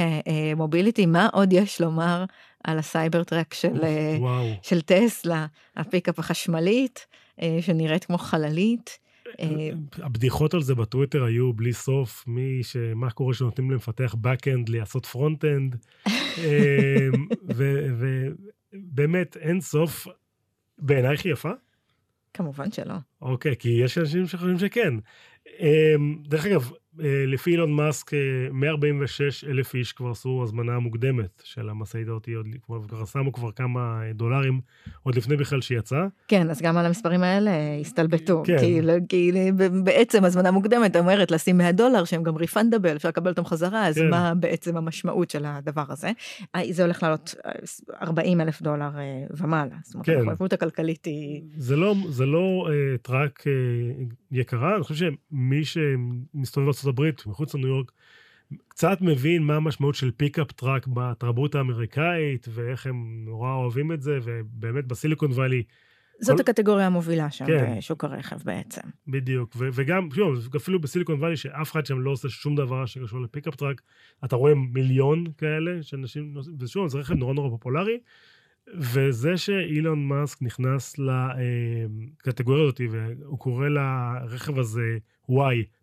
mobility, 0.56 1.06
מה 1.06 1.28
עוד 1.32 1.52
יש 1.52 1.80
לומר 1.80 2.24
על 2.64 2.78
ה 2.78 3.24
Cybertruck 3.24 3.54
של, 3.54 3.80
של 4.62 4.80
טסלה, 4.80 5.46
הפיקאפ 5.76 6.18
החשמלית, 6.18 7.06
שנראית 7.60 8.04
כמו 8.04 8.18
חללית. 8.18 8.98
הבדיחות 9.98 10.54
על 10.54 10.62
זה 10.62 10.74
בטוויטר 10.74 11.24
היו 11.24 11.52
בלי 11.52 11.72
סוף, 11.72 12.24
מי 12.26 12.62
ש... 12.62 12.76
מה 12.94 13.10
קורה 13.10 13.34
שנותנים 13.34 13.70
למפתח 13.70 14.14
backend 14.14 14.64
לעשות 14.68 15.06
front-end, 15.06 15.76
ובאמת 18.72 19.36
אין 19.36 19.60
סוף. 19.60 20.06
בעינייך 20.78 21.26
יפה? 21.26 21.50
כמובן 22.34 22.72
שלא. 22.72 22.94
אוקיי, 23.22 23.56
כי 23.56 23.68
יש 23.68 23.98
אנשים 23.98 24.26
שחושבים 24.26 24.58
שכן. 24.58 24.94
אמ, 25.60 26.22
דרך 26.26 26.46
אגב, 26.46 26.70
לפי 27.26 27.50
אילון 27.50 27.72
מאסק, 27.72 28.10
146 28.52 29.44
אה, 29.44 29.50
אלף 29.50 29.74
איש 29.74 29.92
כבר 29.92 30.10
עשו 30.10 30.40
הזמנה 30.42 30.78
מוקדמת 30.78 31.42
של 31.44 31.68
המשאית 31.68 32.08
אותי, 32.08 32.32
עוד 32.32 32.46
כבר 32.62 33.04
שמו 33.04 33.32
כבר 33.32 33.50
כמה 33.50 34.00
דולרים 34.14 34.60
עוד 35.02 35.14
לפני 35.14 35.36
בכלל 35.36 35.60
שיצא. 35.60 36.06
כן, 36.28 36.50
אז 36.50 36.62
גם 36.62 36.76
על 36.76 36.86
המספרים 36.86 37.22
האלה 37.22 37.50
הסתלבטו. 37.80 38.42
כן. 38.46 38.58
כי, 38.58 38.80
כי 39.08 39.32
בעצם 39.84 40.24
הזמנה 40.24 40.50
מוקדמת 40.50 40.96
אומרת 40.96 41.30
לשים 41.30 41.58
100 41.58 41.72
דולר 41.72 42.04
שהם 42.04 42.22
גם 42.22 42.36
ריפנדבל, 42.36 42.96
אפשר 42.96 43.08
לקבל 43.08 43.30
אותם 43.30 43.44
חזרה, 43.44 43.86
אז 43.86 43.98
כן. 43.98 44.10
מה 44.10 44.34
בעצם 44.34 44.76
המשמעות 44.76 45.30
של 45.30 45.44
הדבר 45.46 45.84
הזה? 45.88 46.10
אה, 46.54 46.60
זה 46.70 46.82
הולך 46.82 47.02
לעלות 47.02 47.34
40 48.02 48.40
אלף 48.40 48.62
דולר 48.62 48.90
ומעלה. 49.30 49.76
זאת 49.82 49.94
אומרת, 49.94 50.06
כן. 50.06 50.18
המחויבות 50.18 50.52
הכלכלית 50.52 51.04
היא... 51.04 51.42
זה 51.56 51.76
לא, 51.76 51.94
זה 52.08 52.26
לא 52.26 52.68
uh, 52.68 52.98
truck 52.98 53.40
uh, 53.40 54.14
יקרה, 54.30 54.74
אני 54.76 54.82
חושב 54.82 54.94
שמי 54.94 55.64
שמסתובב 55.64 56.68
הברית, 56.88 57.26
מחוץ 57.26 57.54
לניו 57.54 57.68
יורק, 57.68 57.92
קצת 58.68 58.98
מבין 59.00 59.42
מה 59.42 59.56
המשמעות 59.56 59.94
של 59.94 60.10
pickup 60.16 60.52
truck 60.52 60.86
בתרבות 60.86 61.54
האמריקאית, 61.54 62.46
ואיך 62.50 62.86
הם 62.86 63.24
נורא 63.24 63.54
אוהבים 63.54 63.92
את 63.92 64.02
זה, 64.02 64.18
ובאמת 64.22 64.86
ב 64.86 64.92
Silicon 64.92 65.32
Valley... 65.32 65.62
זאת 66.20 66.36
כל... 66.36 66.42
הקטגוריה 66.42 66.86
המובילה 66.86 67.30
שם 67.30 67.46
כן. 67.46 67.74
בשוק 67.78 68.04
הרכב 68.04 68.36
בעצם. 68.44 68.80
בדיוק, 69.08 69.54
ו- 69.56 69.68
וגם, 69.72 70.08
שוב, 70.14 70.56
אפילו 70.56 70.80
ב 70.80 70.85
Silicon 70.85 71.18
Valley, 71.18 71.36
שאף 71.36 71.72
אחד 71.72 71.86
שם 71.86 72.00
לא 72.00 72.10
עושה 72.10 72.28
שום 72.28 72.56
דבר 72.56 72.86
שקשור 72.86 73.20
ל 73.20 73.25
pickup 73.25 73.54
truck, 73.54 73.82
אתה 74.24 74.36
רואה 74.36 74.54
מיליון 74.54 75.24
כאלה 75.38 75.82
של 75.82 75.96
אנשים, 75.96 76.36
ושוב, 76.60 76.88
זה 76.88 76.98
רכב 76.98 77.14
נורא 77.14 77.34
נורא 77.34 77.50
פופולרי, 77.50 77.98
וזה 78.78 79.36
שאילון 79.36 80.08
מאסק 80.08 80.42
נכנס 80.42 80.96
לקטגוריה 80.98 82.62
הזאת, 82.62 82.80
והוא 82.90 83.38
קורא 83.38 83.68
לרכב 83.68 84.58
הזה 84.58 84.98
Y, 85.30 85.32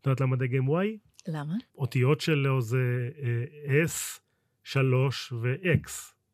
את 0.01 0.07
יודעת 0.07 0.21
למה 0.21 0.35
דגם 0.35 0.69
Y? 0.69 1.09
למה? 1.27 1.53
אותיות 1.77 2.21
שלו 2.21 2.61
זה 2.61 3.09
אה, 3.69 3.83
S, 3.85 4.19
3 4.63 5.31
ו-X. 5.31 5.89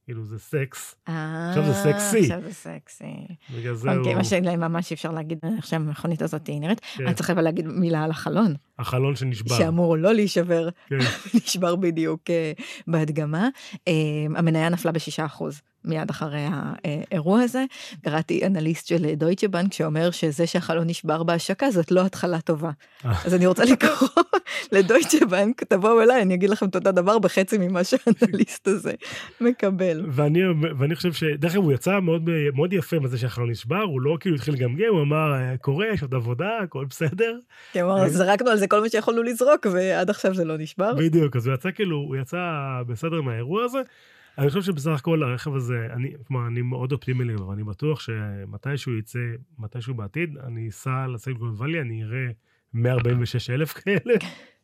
כאילו 0.05 0.23
זה 0.23 0.39
סקס. 0.39 0.95
עכשיו 1.05 1.63
זה 1.65 1.73
סקסי. 1.73 2.19
עכשיו 2.19 2.41
זה 2.41 2.53
סקסי. 2.53 3.27
בגלל 3.58 3.73
זה 3.73 3.91
הוא... 3.91 3.99
אוקיי, 3.99 4.15
מה 4.15 4.23
שממש 4.23 4.91
אפשר 4.91 5.12
להגיד, 5.12 5.38
איך 5.58 5.65
שהמכונית 5.65 6.21
הזאת 6.21 6.49
נראית. 6.49 6.81
כן. 6.95 7.05
אני 7.05 7.15
צריך 7.15 7.29
אבל 7.29 7.41
להגיד 7.41 7.67
מילה 7.67 8.03
על 8.03 8.12
החלון. 8.12 8.53
החלון 8.79 9.15
שנשבר. 9.15 9.58
שאמור 9.58 9.97
לא 9.97 10.13
להישבר, 10.13 10.69
כן. 10.88 10.97
נשבר 11.45 11.75
בדיוק 11.75 12.23
בהדגמה. 12.88 13.49
המניה 14.36 14.69
נפלה 14.69 14.91
בשישה 14.91 15.25
אחוז 15.25 15.62
מיד 15.85 16.09
אחרי 16.09 16.45
האירוע 16.49 17.41
הזה. 17.41 17.65
קראתי 18.03 18.45
אנליסט 18.45 18.87
של 18.87 19.13
דויטשה 19.13 19.47
בנק 19.47 19.73
שאומר 19.73 20.11
שזה 20.11 20.47
שהחלון 20.47 20.87
נשבר 20.87 21.23
בהשקה 21.23 21.71
זאת 21.71 21.91
לא 21.91 22.05
התחלה 22.05 22.41
טובה. 22.41 22.71
אז 23.03 23.33
אני 23.33 23.45
רוצה 23.45 23.63
לקרוא 23.65 24.09
לדויטשה 24.71 25.25
בנק, 25.25 25.63
תבואו 25.63 26.01
אליי, 26.01 26.21
אני 26.21 26.33
אגיד 26.33 26.49
לכם 26.49 26.65
את 26.67 26.75
אותו 26.75 26.91
דבר 26.91 27.19
בחצי 27.19 27.57
ממה 27.57 27.83
שהאנליסט 27.83 28.67
הזה 28.67 28.93
מקבל. 29.41 30.05
ואני, 30.11 30.39
ואני 30.79 30.95
חושב 30.95 31.13
שדרך 31.13 31.53
אגב 31.53 31.63
הוא 31.63 31.73
יצא 31.73 31.99
מאוד, 31.99 32.29
מאוד 32.53 32.73
יפה 32.73 32.99
מזה 32.99 33.17
שהחלון 33.17 33.49
נשבר, 33.49 33.81
הוא 33.81 34.01
לא 34.01 34.17
כאילו 34.19 34.35
התחיל 34.35 34.53
לגמגם, 34.53 34.85
הוא 34.89 35.01
אמר, 35.01 35.33
קורה, 35.61 35.87
יש 35.93 36.01
עוד 36.01 36.15
עבודה, 36.15 36.49
הכל 36.63 36.85
בסדר. 36.89 37.37
כן, 37.73 37.83
אמר, 37.83 38.09
זרקנו 38.09 38.49
על 38.49 38.57
זה 38.57 38.67
כל 38.67 38.81
מה 38.81 38.89
שיכולנו 38.89 39.23
לזרוק, 39.23 39.67
ועד 39.73 40.09
עכשיו 40.09 40.33
זה 40.33 40.45
לא 40.45 40.57
נשבר. 40.57 40.93
בדיוק, 40.93 41.35
אז 41.35 41.47
הוא 41.47 41.53
יצא 41.53 41.71
כאילו, 41.71 41.97
הוא 41.97 42.15
יצא 42.15 42.37
בסדר 42.87 43.21
מהאירוע 43.21 43.63
הזה. 43.63 43.79
אני 44.37 44.49
חושב 44.49 44.61
שבסך 44.61 44.91
הכל 44.91 45.23
הרכב 45.23 45.55
הזה, 45.55 45.87
אני, 45.93 46.13
כלומר, 46.27 46.47
אני 46.47 46.61
מאוד 46.61 46.91
אופטימי 46.91 47.25
לגביו, 47.25 47.53
אני 47.53 47.63
בטוח 47.63 47.99
שמתישהו 47.99 48.97
יצא, 48.97 49.19
מתישהו 49.59 49.93
בעתיד, 49.93 50.37
אני 50.37 50.69
אסע 50.69 51.07
לסיליקון 51.07 51.49
וואלי, 51.49 51.81
אני 51.81 52.03
אראה 52.03 52.27
146 52.73 53.49
אלף 53.49 53.73
כאלה. 53.73 54.13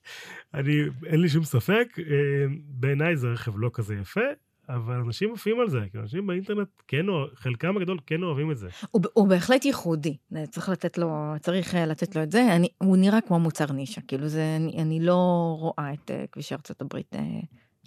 אני, 0.53 0.71
אין 1.05 1.19
לי 1.19 1.29
שום 1.29 1.43
ספק, 1.43 1.97
אה, 1.99 2.45
בעיניי 2.67 3.17
זה 3.17 3.27
רכב 3.27 3.51
לא 3.55 3.69
כזה 3.73 3.95
יפה, 3.95 4.21
אבל 4.69 4.93
אנשים 4.93 5.33
עפים 5.33 5.59
על 5.59 5.69
זה, 5.69 5.79
כי 5.91 5.97
אנשים 5.97 6.27
באינטרנט 6.27 6.67
כן, 6.87 7.05
חלקם 7.35 7.77
הגדול 7.77 7.99
כן 8.05 8.23
אוהבים 8.23 8.51
את 8.51 8.57
זה. 8.57 8.69
הוא, 8.91 9.01
הוא 9.13 9.27
בהחלט 9.27 9.65
ייחודי, 9.65 10.17
צריך 10.49 10.69
לתת 10.69 10.97
לו, 10.97 11.33
צריך 11.41 11.75
אה, 11.75 11.85
לתת 11.85 12.15
לו 12.15 12.23
את 12.23 12.31
זה, 12.31 12.55
אני, 12.55 12.67
הוא 12.77 12.97
נראה 12.97 13.21
כמו 13.21 13.39
מוצר 13.39 13.71
נישה, 13.71 14.01
כאילו 14.01 14.27
זה, 14.27 14.55
אני, 14.55 14.81
אני 14.81 14.99
לא 14.99 15.55
רואה 15.59 15.93
את 15.93 16.11
כבישי 16.31 16.55
ארצות 16.55 16.81
הברית 16.81 17.15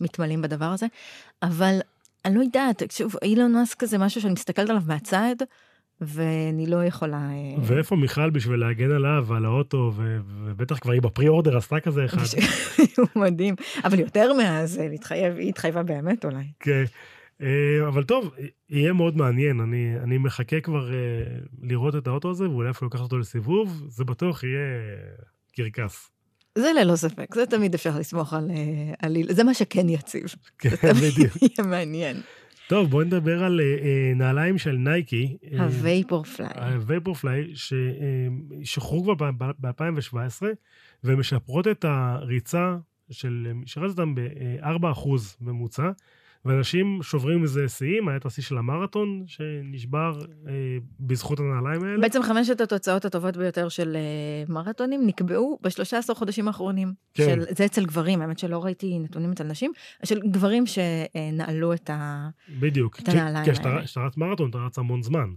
מתמלאים 0.00 0.42
בדבר 0.42 0.64
הזה, 0.64 0.86
אבל 1.42 1.78
אני 2.24 2.34
לא 2.34 2.40
יודעת, 2.40 2.82
שוב, 2.92 3.14
אילון 3.22 3.52
מאסק 3.52 3.84
זה 3.84 3.98
משהו 3.98 4.20
שאני 4.20 4.32
מסתכלת 4.32 4.70
עליו 4.70 4.82
מהצד, 4.86 5.36
ואני 6.00 6.66
לא 6.66 6.84
יכולה... 6.84 7.16
אה, 7.16 7.62
ואיפה 7.62 7.96
מיכל 7.96 8.30
בשביל 8.30 8.60
להגן 8.60 8.90
עליו 8.90 9.24
ועל 9.26 9.44
האוטו, 9.44 9.92
ו- 9.96 10.18
ובטח 10.44 10.78
כבר 10.78 10.92
היא 10.92 11.02
בפרי 11.02 11.28
אורדר 11.28 11.56
עשתה 11.56 11.80
כזה 11.80 12.04
אחד. 12.04 12.18
הוא 12.98 13.22
מדהים, 13.22 13.54
אבל 13.84 13.98
יותר 13.98 14.32
מזה, 14.32 14.88
להתחייב, 14.88 15.36
היא 15.36 15.48
התחייבה 15.48 15.82
באמת 15.82 16.24
אולי. 16.24 16.44
כן, 16.60 16.84
אה, 17.42 17.88
אבל 17.88 18.04
טוב, 18.04 18.34
יהיה 18.70 18.92
מאוד 18.92 19.16
מעניין, 19.16 19.60
אני, 19.60 19.94
אני 20.02 20.18
מחכה 20.18 20.60
כבר 20.60 20.92
אה, 20.92 20.98
לראות 21.62 21.96
את 21.96 22.06
האוטו 22.06 22.30
הזה, 22.30 22.50
ואולי 22.50 22.70
אפילו 22.70 22.88
לקחת 22.88 23.02
אותו 23.02 23.18
לסיבוב, 23.18 23.84
זה 23.88 24.04
בטוח 24.04 24.44
יהיה 24.44 24.66
קרקס. 25.56 26.13
זה 26.58 26.72
ללא 26.80 26.96
ספק, 26.96 27.34
זה 27.34 27.46
תמיד 27.46 27.74
אפשר 27.74 27.98
לסמוך 27.98 28.32
על, 28.32 28.50
על... 29.02 29.16
זה 29.30 29.44
מה 29.44 29.54
שכן 29.54 29.88
יציב. 29.88 30.24
כן, 30.58 30.92
בדיוק. 30.92 31.36
יהיה 31.42 31.68
מעניין. 31.68 32.20
טוב, 32.68 32.90
בואי 32.90 33.06
נדבר 33.06 33.44
על 33.44 33.60
uh, 33.60 34.16
נעליים 34.16 34.58
של 34.58 34.72
נייקי. 34.72 35.36
ה 35.58 36.24
Vaporfly. 36.24 36.48
ה 36.56 37.14
Vaporfly, 37.14 37.52
ששוחררו 37.54 39.02
כבר 39.02 39.30
ב-2017, 39.60 40.42
ומשפרות 41.04 41.68
את 41.68 41.84
הריצה 41.88 42.76
של, 43.10 43.48
משרת 43.54 43.90
אותם 43.90 44.14
ב-4% 44.14 45.08
ממוצע. 45.40 45.90
ואנשים 46.44 46.98
שוברים 47.02 47.42
מזה 47.42 47.68
שיאים, 47.68 48.08
היה 48.08 48.16
את 48.16 48.26
השיא 48.26 48.42
של 48.42 48.58
המרתון 48.58 49.22
שנשבר 49.26 50.18
אה, 50.48 50.52
בזכות 51.00 51.40
הנעליים 51.40 51.84
האלה. 51.84 52.00
בעצם 52.00 52.22
חמשת 52.22 52.60
התוצאות 52.60 53.04
הטובות 53.04 53.36
ביותר 53.36 53.68
של 53.68 53.96
אה, 53.96 54.54
מרתונים 54.54 55.06
נקבעו 55.06 55.58
ב-13 55.62 56.14
חודשים 56.14 56.48
האחרונים. 56.48 56.92
כן. 57.14 57.24
של, 57.24 57.54
זה 57.56 57.64
אצל 57.64 57.84
גברים, 57.84 58.20
האמת 58.20 58.38
שלא 58.38 58.64
ראיתי 58.64 58.98
נתונים 58.98 59.32
אצל 59.32 59.44
נשים, 59.44 59.72
של 60.04 60.20
גברים 60.20 60.64
שנעלו 60.66 61.72
את, 61.72 61.90
ה, 61.90 62.28
בדיוק. 62.60 63.00
את 63.00 63.08
הנעליים 63.08 63.36
האלה. 63.36 63.42
בדיוק, 63.42 63.78
כי 63.80 63.84
כשאתה 63.84 64.00
רץ 64.00 64.16
מרתון 64.16 64.50
אתה 64.50 64.58
רץ 64.58 64.78
המון 64.78 65.02
זמן. 65.02 65.28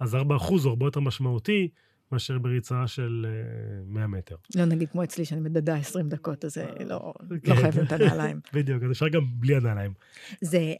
אז 0.00 0.14
4% 0.14 0.18
הוא 0.18 0.60
הרבה 0.64 0.86
יותר 0.86 1.00
משמעותי. 1.00 1.68
מאשר 2.12 2.38
בריצה 2.38 2.86
של 2.86 3.26
100 3.86 4.02
אה, 4.02 4.08
מטר. 4.08 4.36
לא 4.56 4.64
נגיד 4.64 4.88
כמו 4.88 5.04
אצלי, 5.04 5.24
שאני 5.24 5.40
מדדה 5.40 5.76
20 5.76 6.08
דקות, 6.08 6.44
אז 6.44 6.58
אה, 6.58 6.84
לא, 6.84 7.14
כן. 7.42 7.50
לא 7.50 7.56
חייבים 7.56 7.84
את 7.84 7.92
הנעליים. 7.92 8.40
בדיוק, 8.54 8.82
אז 8.82 8.90
אפשר 8.90 9.08
גם 9.08 9.22
בלי 9.32 9.56
הנעליים. 9.56 9.92
זה, 10.40 10.74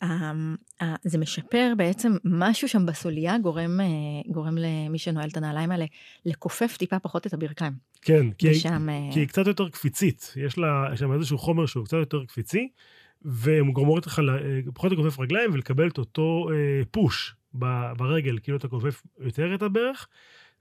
זה 1.03 1.19
משפר 1.19 1.73
בעצם, 1.77 2.12
משהו 2.25 2.69
שם 2.69 2.87
בסוליה 2.87 3.38
גורם, 3.38 3.81
אה, 3.81 3.87
גורם 4.33 4.59
למי 4.59 4.99
שנועל 4.99 5.29
את 5.29 5.37
הנעליים 5.37 5.71
האלה 5.71 5.85
לכופף 6.27 6.77
טיפה 6.77 6.99
פחות 6.99 7.27
את 7.27 7.35
הברכיים. 7.35 7.73
כן, 8.03 8.31
כי, 8.33 8.51
ושם, 8.51 8.87
כי 9.12 9.21
היא 9.21 9.29
קצת 9.29 9.47
יותר 9.47 9.69
קפיצית. 9.69 10.35
יש 10.37 10.59
לה 10.59 10.97
שם 10.97 11.12
איזשהו 11.12 11.38
חומר 11.38 11.66
שהוא 11.66 11.85
קצת 11.85 11.97
יותר 11.97 12.25
קפיצי, 12.25 12.69
והוא 13.23 13.75
גורמות 13.75 14.07
לך 14.07 14.23
פחות 14.75 14.93
לכופף 14.93 15.21
רגליים 15.21 15.53
ולקבל 15.53 15.88
את 15.88 15.99
אותו 15.99 16.49
פוש 16.90 17.35
ברגל, 17.53 18.38
כאילו 18.43 18.59
אתה 18.59 18.69
כופף 18.69 19.03
יותר 19.21 19.55
את 19.55 19.62
הברך. 19.62 20.09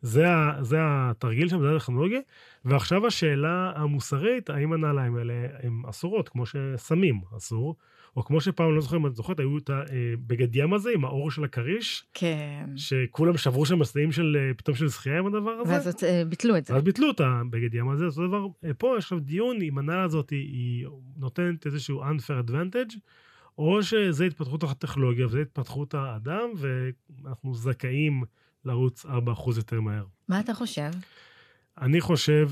זה, 0.01 0.29
ה, 0.29 0.63
זה 0.63 0.77
התרגיל 0.81 1.49
שם, 1.49 1.61
זה 1.61 1.75
הטכנולוגיה. 1.75 2.19
ועכשיו 2.65 3.07
השאלה 3.07 3.71
המוסרית, 3.75 4.49
האם 4.49 4.73
הנעליים 4.73 5.15
האלה 5.15 5.33
הן 5.63 5.81
אסורות, 5.89 6.29
כמו 6.29 6.45
שסמים 6.45 7.21
אסור, 7.37 7.75
או 8.17 8.23
כמו 8.23 8.41
שפעם, 8.41 8.75
לא 8.75 8.81
זוכר 8.81 8.97
אם 8.97 9.07
את 9.07 9.15
זוכרת, 9.15 9.39
היו 9.39 9.57
את 9.57 9.69
הבגד 9.69 10.55
ים 10.55 10.73
הזה 10.73 10.89
עם 10.93 11.05
האור 11.05 11.31
של 11.31 11.43
הכריש. 11.43 12.05
כן. 12.13 12.69
שכולם 12.75 13.37
שברו 13.37 13.65
שם 13.65 13.79
מסעים 13.79 14.11
של, 14.11 14.37
אה, 14.39 14.53
פתאום 14.53 14.75
של 14.75 14.87
זכייה 14.87 15.19
עם 15.19 15.27
הדבר 15.27 15.51
הזה. 15.51 15.73
ואז 15.73 16.03
אה, 16.03 16.25
ביטלו 16.25 16.57
את 16.57 16.65
זה. 16.65 16.73
ואז 16.73 16.83
ביטלו 16.83 17.11
את 17.11 17.21
הבגד 17.21 17.73
ים 17.73 17.89
הזה, 17.89 18.05
אותו 18.05 18.27
דבר, 18.27 18.47
אה, 18.65 18.73
פה 18.73 18.95
יש 18.97 19.03
עכשיו 19.03 19.19
דיון 19.19 19.61
אם 19.61 19.77
הנעל 19.77 20.05
הזאת 20.05 20.29
היא 20.29 20.87
נותנת 21.17 21.65
איזשהו 21.65 22.03
unfair 22.03 22.49
advantage. 22.49 22.95
או 23.57 23.83
שזה 23.83 24.25
התפתחות 24.25 24.63
הטכנולוגיה 24.63 25.25
וזה 25.25 25.41
התפתחות 25.41 25.93
האדם, 25.93 26.49
ואנחנו 26.57 27.53
זכאים 27.53 28.23
לרוץ 28.65 29.05
4% 29.05 29.09
יותר 29.57 29.81
מהר. 29.81 30.05
מה 30.27 30.39
אתה 30.39 30.53
חושב? 30.53 30.91
אני 31.81 32.01
חושב 32.01 32.49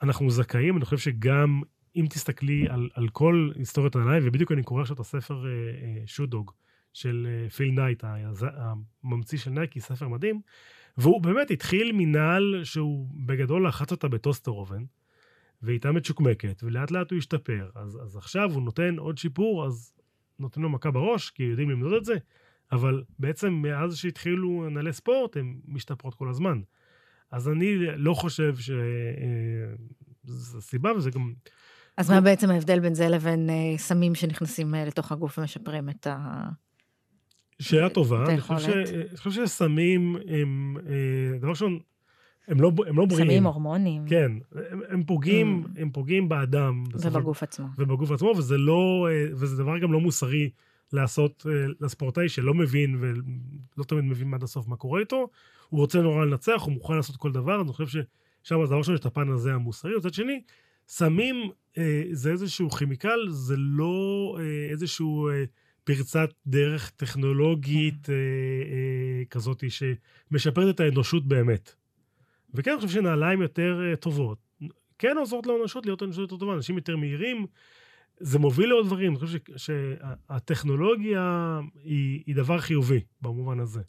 שאנחנו 0.00 0.30
זכאים, 0.30 0.76
אני 0.76 0.84
חושב 0.84 0.98
שגם 0.98 1.62
אם 1.96 2.06
תסתכלי 2.10 2.68
על, 2.68 2.88
על 2.94 3.08
כל 3.08 3.50
היסטוריית 3.54 3.96
הנעליים, 3.96 4.22
ובדיוק 4.26 4.52
אני 4.52 4.62
קורא 4.62 4.80
עכשיו 4.82 4.94
את 4.94 5.00
הספר 5.00 5.44
Shoe 6.06 6.31
Dog 6.31 6.50
אה, 6.50 6.54
אה, 6.54 6.62
של 6.92 7.26
אה, 7.30 7.50
פיל 7.50 7.70
נייט, 7.70 8.04
הממציא 9.04 9.38
של 9.38 9.50
נייקי, 9.50 9.80
ספר 9.80 10.08
מדהים, 10.08 10.40
והוא 10.96 11.22
באמת 11.22 11.50
התחיל 11.50 11.92
מנעל 11.94 12.60
שהוא 12.64 13.08
בגדול 13.26 13.66
לחץ 13.66 13.90
אותה 13.90 14.08
בטוסטר 14.08 14.50
אובן, 14.50 14.84
והייתה 15.62 15.92
מצ'וקמקת, 15.92 16.62
ולאט 16.62 16.90
לאט 16.90 17.10
הוא 17.10 17.18
השתפר. 17.18 17.70
אז, 17.74 17.98
אז 18.02 18.16
עכשיו 18.16 18.52
הוא 18.52 18.62
נותן 18.62 18.98
עוד 18.98 19.18
שיפור, 19.18 19.66
אז 19.66 19.92
נותן 20.38 20.60
לו 20.60 20.68
מכה 20.68 20.90
בראש, 20.90 21.30
כי 21.30 21.42
יודעים 21.42 21.70
למדוד 21.70 21.92
את 21.92 22.04
זה, 22.04 22.14
אבל 22.72 23.02
בעצם 23.18 23.52
מאז 23.52 23.96
שהתחילו 23.96 24.68
נעלי 24.70 24.92
ספורט, 24.92 25.36
הן 25.36 25.54
משתפרות 25.66 26.14
כל 26.14 26.28
הזמן. 26.28 26.60
אז 27.30 27.48
אני 27.48 27.76
לא 27.96 28.14
חושב 28.14 28.56
שזו 28.56 28.74
אה, 30.56 30.60
סיבה, 30.60 30.92
וזה 30.92 31.10
גם... 31.10 31.32
אז 31.96 32.10
מה 32.10 32.20
בעצם 32.20 32.50
ההבדל 32.50 32.80
בין 32.80 32.94
זה 32.94 33.08
לבין 33.08 33.50
אה, 33.50 33.78
סמים 33.78 34.14
שנכנסים 34.14 34.74
אה, 34.74 34.84
לתוך 34.84 35.12
הגוף 35.12 35.38
ומשפרים 35.38 35.88
את 35.88 36.06
ה... 36.06 36.48
שאלה 37.58 37.88
טובה. 37.88 38.24
אני 38.26 38.40
חושב 39.16 39.46
שסמים 39.46 40.16
הם, 40.28 40.76
דבר 41.40 41.50
ראשון, 41.50 41.78
הם 42.48 42.60
לא, 42.60 42.72
הם 42.86 42.98
לא 42.98 43.06
בריאים. 43.06 43.26
סמים 43.26 43.46
הורמונים. 43.46 44.04
כן, 44.06 44.32
הם, 44.70 44.80
הם 44.88 45.04
פוגעים, 45.04 45.64
mm. 45.64 45.80
הם 45.80 45.90
פוגעים 45.90 46.28
באדם. 46.28 46.84
ובגוף 46.94 47.42
עצמו. 47.42 47.66
ובגוף 47.78 48.10
עצמו, 48.10 48.32
וזה 48.36 48.58
לא, 48.58 49.08
וזה 49.32 49.56
דבר 49.56 49.78
גם 49.78 49.92
לא 49.92 50.00
מוסרי 50.00 50.50
לעשות 50.92 51.46
אה, 51.48 51.66
לספורטאי 51.80 52.28
שלא 52.28 52.54
מבין 52.54 52.96
ולא 53.00 53.84
תמיד 53.84 54.04
מבין 54.04 54.34
עד 54.34 54.42
הסוף 54.42 54.68
מה 54.68 54.76
קורה 54.76 55.00
איתו, 55.00 55.28
הוא 55.68 55.80
רוצה 55.80 56.00
נורא 56.00 56.24
לנצח, 56.24 56.62
הוא 56.62 56.72
מוכן 56.72 56.94
לעשות 56.94 57.16
כל 57.16 57.32
דבר, 57.32 57.60
אני 57.60 57.72
חושב 57.72 57.86
ששם 57.86 58.56
זה 58.60 58.66
דבר 58.66 58.78
ראשון 58.78 58.94
יש 58.94 59.00
את 59.00 59.06
הפן 59.06 59.28
הזה 59.28 59.54
המוסרי, 59.54 59.96
מצד 59.96 60.14
שני, 60.14 60.42
סמים 60.88 61.50
אה, 61.78 62.02
זה 62.12 62.30
איזשהו 62.30 62.70
כימיקל, 62.70 63.28
זה 63.28 63.54
לא 63.56 64.36
אה, 64.40 64.70
איזשהו 64.70 65.28
אה, 65.28 65.44
פרצת 65.84 66.30
דרך 66.46 66.90
טכנולוגית 66.90 68.10
אה, 68.10 68.14
אה, 68.14 69.24
כזאת 69.30 69.64
שמשפרת 69.68 70.74
את 70.74 70.80
האנושות 70.80 71.26
באמת. 71.26 71.74
וכן, 72.54 72.70
אני 72.70 72.80
חושב 72.80 72.94
שנעליים 72.94 73.42
יותר 73.42 73.80
אה, 73.90 73.96
טובות, 73.96 74.38
כן 74.98 75.16
עוזרות 75.18 75.46
לאנושות 75.46 75.86
להיות 75.86 76.02
אנושות 76.02 76.20
יותר 76.20 76.36
טובה, 76.36 76.54
אנשים 76.54 76.76
יותר 76.76 76.96
מהירים, 76.96 77.46
זה 78.22 78.38
מוביל 78.38 78.68
לעוד 78.68 78.86
דברים, 78.86 79.12
אני 79.12 79.20
חושב 79.20 79.38
שהטכנולוגיה 79.56 81.58
היא, 81.84 82.22
היא 82.26 82.34
דבר 82.34 82.60
חיובי 82.60 83.00
במובן 83.22 83.60
הזה. 83.60 83.80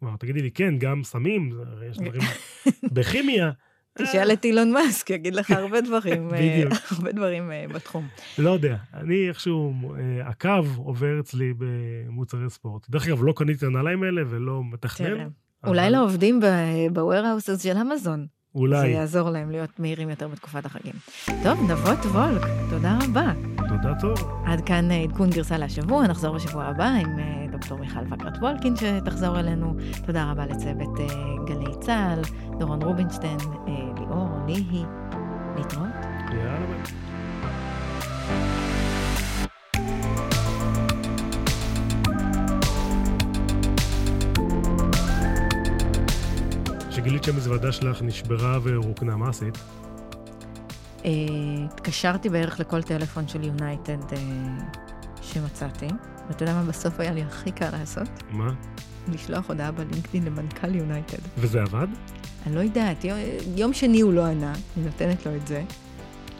כלומר, 0.00 0.16
תגידי 0.16 0.42
לי, 0.42 0.50
כן, 0.50 0.78
גם 0.78 1.04
סמים, 1.04 1.50
יש 1.90 1.98
דברים 1.98 2.22
בכימיה. 2.94 3.50
תשאל 3.98 4.32
את 4.32 4.44
אילון 4.44 4.72
מאסק, 4.72 5.10
יגיד 5.10 5.34
לך 5.34 5.50
הרבה 5.50 5.80
דברים, 5.80 6.34
אה, 6.34 6.62
הרבה 6.90 7.12
דברים 7.12 7.52
אה, 7.52 7.64
בתחום. 7.74 8.08
לא 8.38 8.50
יודע, 8.50 8.76
אני 8.94 9.28
איכשהו, 9.28 9.72
אה, 9.94 10.28
הקו 10.28 10.60
עובר 10.76 11.20
אצלי 11.20 11.52
במוצרי 11.58 12.50
ספורט. 12.50 12.90
דרך 12.90 13.06
אגב, 13.06 13.24
לא 13.24 13.32
קניתי 13.36 13.58
את 13.58 13.62
הנעליים 13.62 14.02
האלה 14.02 14.22
ולא 14.28 14.62
מתכנן. 14.64 15.28
אולי 15.66 15.90
לעובדים 15.90 16.40
ב-warehouse 16.40 17.62
של 17.62 17.76
אמזון. 17.76 18.26
אולי. 18.54 18.80
זה 18.80 18.86
יעזור 18.86 19.30
להם 19.30 19.50
להיות 19.50 19.80
מהירים 19.80 20.10
יותר 20.10 20.28
בתקופת 20.28 20.66
החגים. 20.66 20.92
טוב, 21.42 21.70
נבות 21.70 21.98
וולק, 21.98 22.42
תודה 22.70 22.98
רבה. 23.02 23.32
תודה 23.56 23.94
טוב. 24.00 24.42
עד 24.46 24.60
כאן 24.66 24.90
אה, 24.90 24.96
עדכון 25.02 25.30
גרסה 25.30 25.58
להשבוע, 25.58 26.06
נחזור 26.06 26.34
בשבוע 26.34 26.64
הבא 26.64 26.84
עם 26.84 27.18
אה, 27.18 27.46
דוקטור 27.52 27.78
מיכל 27.78 28.00
וקרת 28.10 28.36
וולקין 28.40 28.74
שתחזור 28.76 29.40
אלינו. 29.40 29.74
תודה 30.06 30.30
רבה 30.30 30.46
לצוות 30.46 31.00
אה, 31.00 31.06
גלי 31.46 31.74
צה"ל, 31.80 32.20
דורון 32.58 32.82
רובינשטיין, 32.82 33.38
ליאור, 33.98 34.28
ליהי, 34.46 34.84
להתראות. 35.56 35.86
יאללה 36.32 36.66
ביי. 36.66 38.61
שגילית 47.02 47.24
שהמזוודה 47.24 47.72
שלך 47.72 48.02
נשברה 48.02 48.58
ורוקנה, 48.62 49.16
מה 49.16 49.28
עשית? 49.28 49.58
אה, 51.04 51.10
התקשרתי 51.64 52.28
בערך 52.28 52.60
לכל 52.60 52.82
טלפון 52.82 53.28
של 53.28 53.44
יונייטד 53.44 54.12
אה, 54.12 54.18
שמצאתי, 55.22 55.86
ואתה 56.28 56.42
יודע 56.42 56.54
מה 56.54 56.62
בסוף 56.62 57.00
היה 57.00 57.12
לי 57.12 57.22
הכי 57.22 57.52
קל 57.52 57.70
לעשות? 57.72 58.08
מה? 58.30 58.52
לשלוח 59.08 59.48
הודעה 59.48 59.72
בלינקדאין 59.72 60.24
למנכ"ל 60.24 60.74
יונייטד. 60.74 61.18
וזה 61.38 61.62
עבד? 61.62 61.86
אני 62.46 62.54
לא 62.54 62.60
יודעת, 62.60 63.04
יום, 63.04 63.18
יום 63.56 63.72
שני 63.72 64.00
הוא 64.00 64.12
לא 64.12 64.26
ענה, 64.26 64.52
אני 64.76 64.84
נותנת 64.84 65.26
לו 65.26 65.36
את 65.36 65.46
זה. 65.46 65.62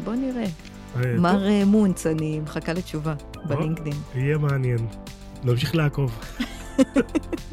בוא 0.05 0.15
נראה. 0.15 0.47
אה, 0.97 1.15
מר 1.19 1.49
אה, 1.49 1.65
מונץ, 1.65 2.07
אני 2.07 2.41
מחכה 2.41 2.73
לתשובה 2.73 3.15
בלינקדאין. 3.49 3.97
יהיה 4.15 4.39
מעניין. 4.39 4.87
נמשיך 5.45 5.75
לעקוב. 5.75 6.19